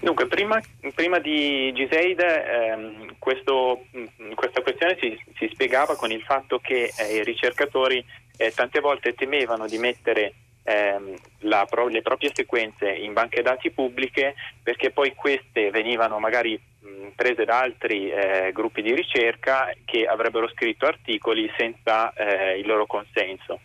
Dunque, 0.00 0.26
prima, 0.26 0.60
prima 0.94 1.18
di 1.18 1.72
Giseide 1.74 2.44
ehm, 2.44 3.16
questo, 3.18 3.84
mm, 3.96 4.32
questa 4.34 4.62
questione 4.62 4.96
si, 5.00 5.20
si, 5.36 5.48
spiegava 5.52 5.96
con 5.96 6.10
il 6.10 6.22
fatto 6.22 6.58
che 6.58 6.92
eh, 6.96 7.16
i 7.16 7.24
ricercatori 7.24 8.04
eh, 8.36 8.52
tante 8.52 8.80
volte 8.80 9.14
temevano 9.14 9.66
di 9.66 9.76
mettere 9.78 10.32
ehm, 10.62 11.14
la, 11.40 11.66
le 11.90 12.02
proprie 12.02 12.30
sequenze 12.32 12.88
in 12.88 13.12
banche 13.12 13.42
dati 13.42 13.70
pubbliche 13.70 14.34
perché 14.62 14.90
poi 14.90 15.14
queste 15.14 15.70
venivano 15.70 16.18
magari 16.18 16.58
mh, 16.58 16.88
mm, 16.88 17.08
prese 17.16 17.44
da 17.44 17.60
altri 17.60 18.10
eh, 18.10 18.50
gruppi 18.52 18.82
di 18.82 18.94
ricerca 18.94 19.72
che 19.84 20.06
avrebbero 20.06 20.48
scritto 20.48 20.86
articoli 20.86 21.50
senza 21.56 22.12
eh, 22.12 22.58
il 22.58 22.66
loro 22.66 22.86
consenso. 22.86 23.60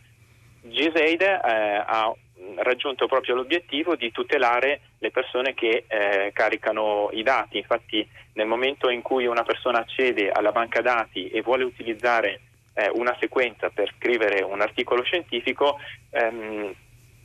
Giseide 0.61 1.41
eh, 1.43 1.83
ha 1.85 2.13
raggiunto 2.57 3.07
proprio 3.07 3.35
l'obiettivo 3.35 3.95
di 3.95 4.11
tutelare 4.11 4.81
le 4.99 5.11
persone 5.11 5.53
che 5.53 5.85
eh, 5.87 6.31
caricano 6.33 7.09
i 7.11 7.23
dati. 7.23 7.57
Infatti 7.57 8.07
nel 8.33 8.47
momento 8.47 8.89
in 8.89 9.01
cui 9.01 9.25
una 9.25 9.43
persona 9.43 9.79
accede 9.79 10.31
alla 10.31 10.51
banca 10.51 10.81
dati 10.81 11.29
e 11.29 11.41
vuole 11.41 11.63
utilizzare 11.63 12.41
eh, 12.73 12.89
una 12.93 13.15
sequenza 13.19 13.69
per 13.69 13.93
scrivere 13.97 14.41
un 14.43 14.61
articolo 14.61 15.03
scientifico, 15.03 15.77
ehm, 16.09 16.73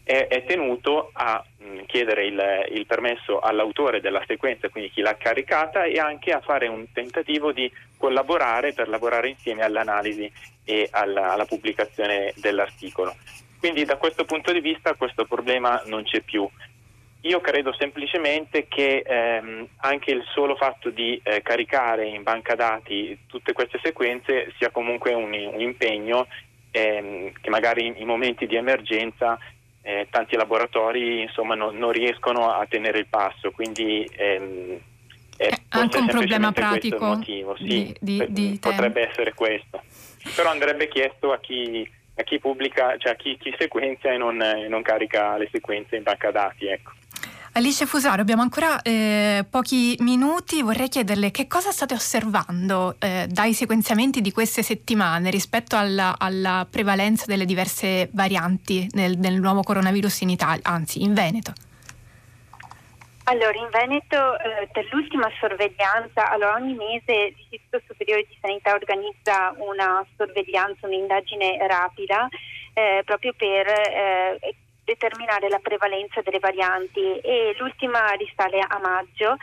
è, 0.05 0.27
è, 0.27 0.45
tenuto 0.45 1.11
a 1.13 1.45
mh, 1.59 1.65
mm, 1.65 1.79
chiedere 1.87 2.25
il, 2.25 2.67
il, 2.73 2.87
permesso 2.87 3.41
all'autore 3.41 4.01
della 4.01 4.23
sequenza, 4.27 4.69
quindi 4.69 4.91
chi 4.91 5.03
l'ha 5.03 5.17
caricata, 5.17 5.85
e 5.85 5.99
anche 5.99 6.33
a 6.33 6.41
fare 6.41 6.67
un 6.67 6.91
tentativo 6.93 7.53
di 7.53 7.71
collaborare 7.99 8.73
per 8.73 8.89
lavorare 8.89 9.29
insieme 9.29 9.63
all'analisi 9.63 10.31
e 10.65 10.89
alla, 10.91 11.33
alla 11.33 11.45
pubblicazione 11.45 12.33
dell'articolo. 12.37 13.15
Quindi 13.59 13.85
da 13.85 13.97
questo 13.97 14.25
punto 14.25 14.53
di 14.53 14.61
vista 14.61 14.95
questo 14.95 15.25
problema 15.25 15.83
non 15.87 16.05
c'è 16.05 16.21
più. 16.21 16.49
Io 17.23 17.41
credo 17.41 17.75
semplicemente 17.77 18.69
che 18.69 19.03
ehm, 19.05 19.67
anche 19.79 20.13
il 20.13 20.23
solo 20.33 20.55
fatto 20.55 20.91
di 20.91 21.21
eh, 21.25 21.43
caricare 21.43 22.07
in 22.07 22.23
banca 22.23 22.55
dati 22.55 23.19
tutte 23.27 23.53
queste 23.53 23.81
sequenze 23.83 24.53
sia 24.57 24.71
comunque 24.71 25.13
un, 25.15 25.33
un 25.33 25.61
impegno 25.61 26.29
ehm, 26.71 27.33
che 27.41 27.51
magari 27.51 27.87
in, 27.87 27.95
in, 27.97 28.07
momenti 28.07 28.47
di 28.47 28.55
emergenza 28.55 29.37
eh, 29.83 30.07
tanti 30.11 30.37
laboratori 30.37 31.23
insomma, 31.23 31.57
no, 31.57 31.71
non 31.73 31.91
riescono 31.91 32.53
a 32.53 32.65
tenere 32.67 33.01
il 33.01 33.07
passo. 33.07 33.51
Quindi 33.51 34.09
ehm, 34.17 34.79
è 35.37 35.51
anche 35.71 35.99
un 35.99 36.07
problema 36.07 36.53
pratico 36.53 37.05
motivo. 37.05 37.57
Sì, 37.57 37.65
di, 37.65 37.97
di, 37.99 38.27
di 38.29 38.59
potrebbe 38.61 39.09
essere 39.09 39.35
questo. 39.35 39.83
Però 40.37 40.51
andrebbe 40.51 40.87
chiesto 40.87 41.33
a 41.33 41.39
chi 41.41 41.89
a 42.19 42.25
chi 42.25 42.39
pubblica, 42.39 42.97
cioè 42.99 43.13
a 43.13 43.15
chi, 43.15 43.37
chi 43.41 43.55
sequenzia 43.59 44.13
e 44.13 44.17
non, 44.17 44.41
eh, 44.43 44.69
non, 44.69 44.83
carica 44.83 45.37
le 45.37 45.49
sequenze 45.53 45.97
in 45.97 46.03
banca 46.03 46.31
dati. 46.31 46.67
Ecco. 46.67 46.93
Alice 47.53 47.87
Fusaro, 47.87 48.21
abbiamo 48.21 48.43
ancora 48.43 48.83
eh, 48.83 49.45
pochi 49.49 49.97
minuti, 50.01 50.63
vorrei 50.63 50.89
chiederle 50.89 51.31
che 51.31 51.47
cosa 51.47 51.71
state 51.71 51.95
osservando 51.95 52.97
eh, 52.99 53.27
dai 53.29 53.55
sequenziamenti 53.55 54.21
di 54.21 54.33
queste 54.33 54.63
settimane 54.63 55.31
rispetto 55.31 55.77
alla, 55.77 56.17
alla 56.19 56.67
prevalenza 56.69 57.25
delle 57.27 57.45
diverse 57.45 58.11
varianti 58.13 58.87
nel, 58.93 59.17
nel 59.19 59.41
nuovo 59.41 59.63
coronavirus 59.63 60.21
in 60.23 60.31
Italia, 60.31 60.63
anzi 60.65 61.03
in 61.03 61.15
Veneto. 61.15 61.53
Allora, 63.31 63.59
in 63.59 63.69
Veneto 63.71 64.39
eh, 64.39 64.69
per 64.73 64.89
l'ultima 64.91 65.31
sorveglianza, 65.39 66.31
allora 66.31 66.55
ogni 66.55 66.73
mese 66.73 67.35
l'Istituto 67.37 67.83
Superiore 67.87 68.25
di 68.27 68.39
Sanità 68.41 68.73
organizza 68.73 69.53
una 69.59 70.03
sorveglianza, 70.17 70.87
un'indagine 70.87 71.59
rapida 71.67 72.27
eh, 72.73 73.03
proprio 73.05 73.35
per 73.37 73.67
eh, 73.69 74.55
determinare 74.83 75.51
la 75.51 75.59
prevalenza 75.59 76.23
delle 76.23 76.39
varianti. 76.39 77.19
E 77.19 77.55
l'ultima 77.59 78.13
risale 78.13 78.61
a 78.67 78.79
maggio 78.79 79.37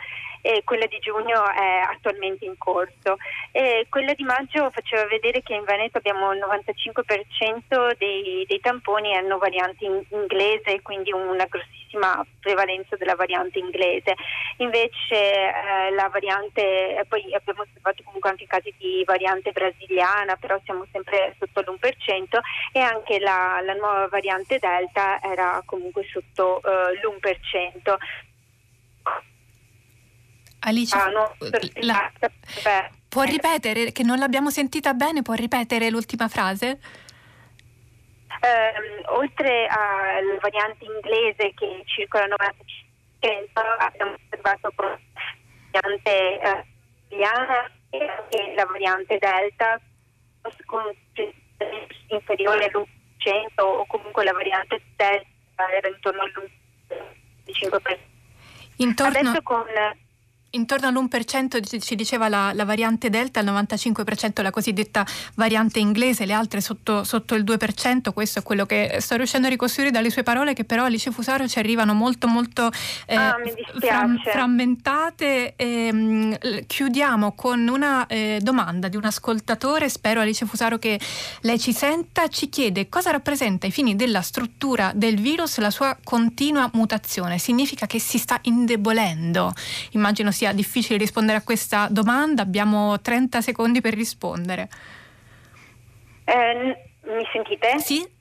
e 0.46 0.62
quella 0.64 0.86
di 0.86 0.98
giugno 1.00 1.50
è 1.50 1.82
attualmente 1.90 2.44
in 2.44 2.56
corso. 2.56 3.16
E 3.50 3.86
quella 3.88 4.14
di 4.14 4.22
maggio 4.22 4.70
faceva 4.70 5.04
vedere 5.06 5.42
che 5.42 5.54
in 5.54 5.64
Veneto 5.64 5.98
abbiamo 5.98 6.32
il 6.32 6.38
95% 6.38 7.96
dei, 7.98 8.44
dei 8.46 8.60
tamponi 8.60 9.16
hanno 9.16 9.38
varianti 9.38 9.86
in 9.86 10.04
inglese, 10.10 10.82
quindi 10.82 11.10
una 11.12 11.46
grossissima 11.46 12.24
prevalenza 12.40 12.94
della 12.96 13.16
variante 13.16 13.58
inglese. 13.58 14.14
Invece 14.58 15.14
eh, 15.14 15.90
la 15.94 16.08
variante, 16.08 17.04
poi 17.08 17.34
abbiamo 17.34 17.62
osservato 17.62 18.04
comunque 18.04 18.30
anche 18.30 18.46
casi 18.46 18.72
di 18.78 19.02
variante 19.04 19.50
brasiliana, 19.50 20.36
però 20.36 20.58
siamo 20.64 20.86
sempre 20.92 21.34
sotto 21.40 21.60
l'1% 21.60 22.38
e 22.72 22.78
anche 22.78 23.18
la, 23.18 23.60
la 23.64 23.74
nuova 23.74 24.06
variante 24.08 24.58
Delta 24.58 25.20
era 25.20 25.60
comunque 25.64 26.04
sotto 26.04 26.62
eh, 26.62 26.94
l'1%. 26.94 27.94
Alice, 30.66 30.96
ah, 30.96 31.06
no, 31.06 31.36
la, 31.82 32.10
può 33.08 33.22
ripetere, 33.22 33.92
che 33.92 34.02
non 34.02 34.18
l'abbiamo 34.18 34.50
sentita 34.50 34.94
bene, 34.94 35.22
può 35.22 35.34
ripetere 35.34 35.90
l'ultima 35.90 36.26
frase? 36.26 36.80
Eh, 38.40 39.04
oltre 39.06 39.68
alle 39.68 40.38
varianti 40.40 40.84
inglese 40.84 41.54
che 41.54 41.82
circolano 41.84 42.34
a 42.34 42.52
95%, 43.22 43.48
abbiamo 43.78 44.14
osservato 44.14 44.72
la 44.76 44.98
variante 45.70 46.66
italiana 47.08 47.70
eh, 47.90 48.24
e 48.30 48.54
la 48.56 48.64
variante 48.64 49.18
delta 49.18 49.80
con 50.64 50.82
inferiore 52.08 52.64
all'1% 52.64 53.60
o 53.62 53.86
comunque 53.86 54.24
la 54.24 54.32
variante 54.32 54.82
delta 54.96 55.70
era 55.72 55.88
intorno 55.88 56.22
all'1,5%. 56.22 57.98
Intorno... 58.78 59.18
Adesso 59.18 59.42
con 59.42 59.64
intorno 60.56 60.88
all'1% 60.88 61.80
ci 61.80 61.94
diceva 61.94 62.28
la, 62.28 62.52
la, 62.52 62.64
variante 62.64 63.10
Delta, 63.10 63.40
il 63.40 63.46
95% 63.46 64.42
la 64.42 64.50
cosiddetta 64.50 65.06
variante 65.34 65.78
inglese, 65.78 66.26
le 66.26 66.32
altre 66.32 66.60
sotto, 66.60 67.04
sotto, 67.04 67.34
il 67.34 67.44
2%, 67.44 68.12
questo 68.12 68.40
è 68.40 68.42
quello 68.42 68.66
che 68.66 68.96
sto 69.00 69.16
riuscendo 69.16 69.46
a 69.46 69.50
ricostruire 69.50 69.90
dalle 69.90 70.10
sue 70.10 70.22
parole 70.22 70.54
che 70.54 70.64
però 70.64 70.84
Alice 70.84 71.10
Fusaro 71.10 71.46
ci 71.46 71.58
arrivano 71.58 71.94
molto 71.94 72.26
molto 72.26 72.70
eh, 73.06 73.14
ah, 73.14 73.36
fram, 73.78 74.18
frammentate. 74.22 75.54
E, 75.56 75.92
mh, 75.92 75.98
mm, 75.98 76.32
chiudiamo 76.66 77.32
con 77.34 77.68
una 77.68 78.06
eh, 78.06 78.38
domanda 78.42 78.88
di 78.88 78.96
un 78.96 79.04
ascoltatore, 79.04 79.88
spero 79.88 80.20
Alice 80.20 80.46
Fusaro 80.46 80.78
che 80.78 80.98
lei 81.42 81.58
ci 81.58 81.72
senta, 81.72 82.28
ci 82.28 82.48
chiede 82.48 82.88
cosa 82.88 83.10
rappresenta 83.10 83.66
ai 83.66 83.72
fini 83.72 83.96
della 83.96 84.22
struttura 84.22 84.92
del 84.94 85.20
virus 85.20 85.58
la 85.58 85.70
sua 85.70 85.96
continua 86.02 86.70
mutazione, 86.72 87.38
significa 87.38 87.86
che 87.86 87.98
si 87.98 88.18
sta 88.18 88.38
indebolendo, 88.42 89.52
immagino 89.90 90.30
sia 90.30 90.45
sia 90.46 90.52
difficile 90.52 90.98
rispondere 90.98 91.38
a 91.38 91.42
questa 91.42 91.88
domanda, 91.90 92.42
abbiamo 92.42 93.00
30 93.00 93.40
secondi 93.40 93.80
per 93.80 93.94
rispondere. 93.94 94.68
Eh, 96.24 96.76
mi 97.02 97.26
sentite? 97.32 97.78
Sì. 97.78 98.14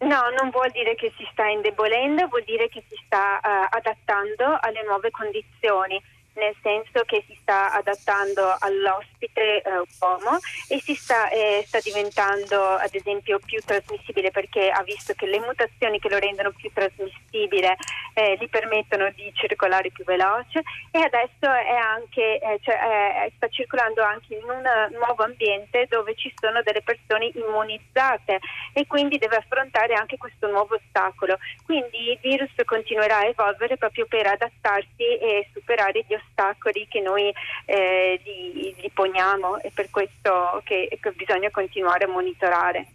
No, 0.00 0.20
non 0.40 0.50
vuol 0.50 0.70
dire 0.70 0.94
che 0.94 1.12
si 1.16 1.28
sta 1.30 1.46
indebolendo, 1.46 2.26
vuol 2.28 2.42
dire 2.44 2.68
che 2.68 2.82
si 2.88 2.96
sta 3.04 3.38
uh, 3.42 3.76
adattando 3.76 4.58
alle 4.60 4.82
nuove 4.84 5.10
condizioni 5.10 6.00
nel 6.34 6.54
senso 6.62 7.02
che 7.04 7.24
si 7.26 7.36
sta 7.40 7.72
adattando 7.72 8.56
all'ospite 8.60 9.62
eh, 9.62 9.62
uomo 10.00 10.38
e 10.68 10.80
si 10.80 10.94
sta, 10.94 11.28
eh, 11.28 11.64
sta, 11.66 11.80
diventando 11.80 12.76
ad 12.76 12.94
esempio 12.94 13.38
più 13.44 13.60
trasmissibile 13.64 14.30
perché 14.30 14.70
ha 14.70 14.82
visto 14.82 15.12
che 15.14 15.26
le 15.26 15.40
mutazioni 15.40 15.98
che 15.98 16.08
lo 16.08 16.18
rendono 16.18 16.52
più 16.52 16.70
trasmissibile 16.72 17.76
eh, 18.14 18.36
gli 18.38 18.48
permettono 18.48 19.10
di 19.14 19.30
circolare 19.34 19.90
più 19.90 20.04
veloce 20.04 20.62
e 20.90 20.98
adesso 20.98 21.46
anche, 21.46 22.38
eh, 22.38 22.58
cioè, 22.62 23.30
sta 23.36 23.48
circolando 23.48 24.02
anche 24.02 24.34
in 24.34 24.42
un 24.44 24.62
nuovo 24.98 25.24
ambiente 25.24 25.86
dove 25.88 26.14
ci 26.14 26.32
sono 26.40 26.62
delle 26.62 26.82
persone 26.82 27.30
immunizzate 27.34 28.38
e 28.72 28.86
quindi 28.86 29.18
deve 29.18 29.36
affrontare 29.36 29.94
anche 29.94 30.16
questo 30.16 30.48
nuovo 30.48 30.76
ostacolo. 30.76 31.38
Quindi 31.64 32.10
il 32.10 32.18
virus 32.20 32.50
continuerà 32.64 33.18
a 33.18 33.26
evolvere 33.26 33.76
proprio 33.76 34.06
per 34.06 34.26
adattarsi 34.26 35.04
e 35.20 35.48
superare 35.52 36.04
gli 36.06 36.14
ostacoli 36.14 36.28
ostacoli 36.40 36.86
che 36.88 37.00
noi 37.00 37.32
eh, 37.66 38.20
gli, 38.24 38.74
gli, 38.76 38.90
poniamo 38.92 39.58
e 39.58 39.70
per 39.74 39.90
questo 39.90 40.60
che, 40.64 40.88
che 41.00 41.12
bisogna 41.12 41.50
continuare 41.50 42.04
a 42.04 42.08
monitorare. 42.08 42.88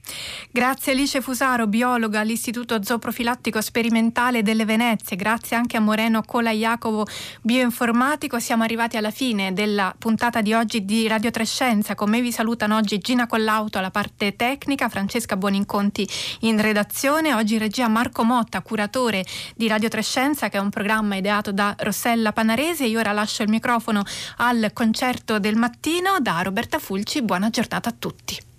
Grazie 0.52 0.94
Alice 0.94 1.22
Fusaro, 1.22 1.68
biologa 1.68 2.22
all'Istituto 2.22 2.82
Zooprofilattico 2.82 3.62
Sperimentale 3.62 4.42
delle 4.42 4.66
Venezie. 4.66 5.05
Grazie 5.14 5.56
anche 5.56 5.78
a 5.78 5.80
Moreno 5.80 6.24
Cola 6.24 6.50
Jacopo, 6.50 7.06
bioinformatico. 7.42 8.40
Siamo 8.40 8.64
arrivati 8.64 8.98
alla 8.98 9.12
fine 9.12 9.54
della 9.54 9.94
puntata 9.96 10.42
di 10.42 10.54
oggi 10.54 10.84
di 10.84 11.08
Radio 11.08 11.30
Trescenza. 11.30 11.94
Con 11.94 12.10
me 12.10 12.22
vi 12.22 12.32
salutano 12.32 12.78
oggi 12.78 12.98
Gina 12.98 13.28
Collauto 13.28 13.78
alla 13.78 13.92
parte 13.92 14.36
tecnica, 14.36 14.90
Francesca 14.90 15.38
Buoninconti 15.38 16.10
in 16.40 16.60
redazione. 16.60 17.36
Oggi 17.36 17.54
in 17.54 17.60
regia 17.60 17.88
Marco 17.88 18.24
Motta, 18.24 18.62
curatore 18.62 19.24
di 19.56 19.68
Radio 19.68 19.90
Trescenza, 19.90 20.50
che 20.50 20.58
è 20.58 20.62
un 20.62 20.72
programma 20.72 21.16
ideato 21.18 21.52
da 21.52 21.76
Rossella 21.78 22.32
Panarese. 22.32 22.86
Io 22.86 23.00
ora 23.00 23.12
lascio 23.12 23.44
il 23.44 23.50
microfono 23.50 24.02
al 24.38 24.72
concerto 24.74 25.38
del 25.38 25.58
mattino 25.58 26.18
da 26.20 26.42
Roberta 26.42 26.80
Fulci. 26.80 27.22
Buona 27.22 27.50
giornata 27.50 27.90
a 27.90 27.96
tutti. 27.98 28.54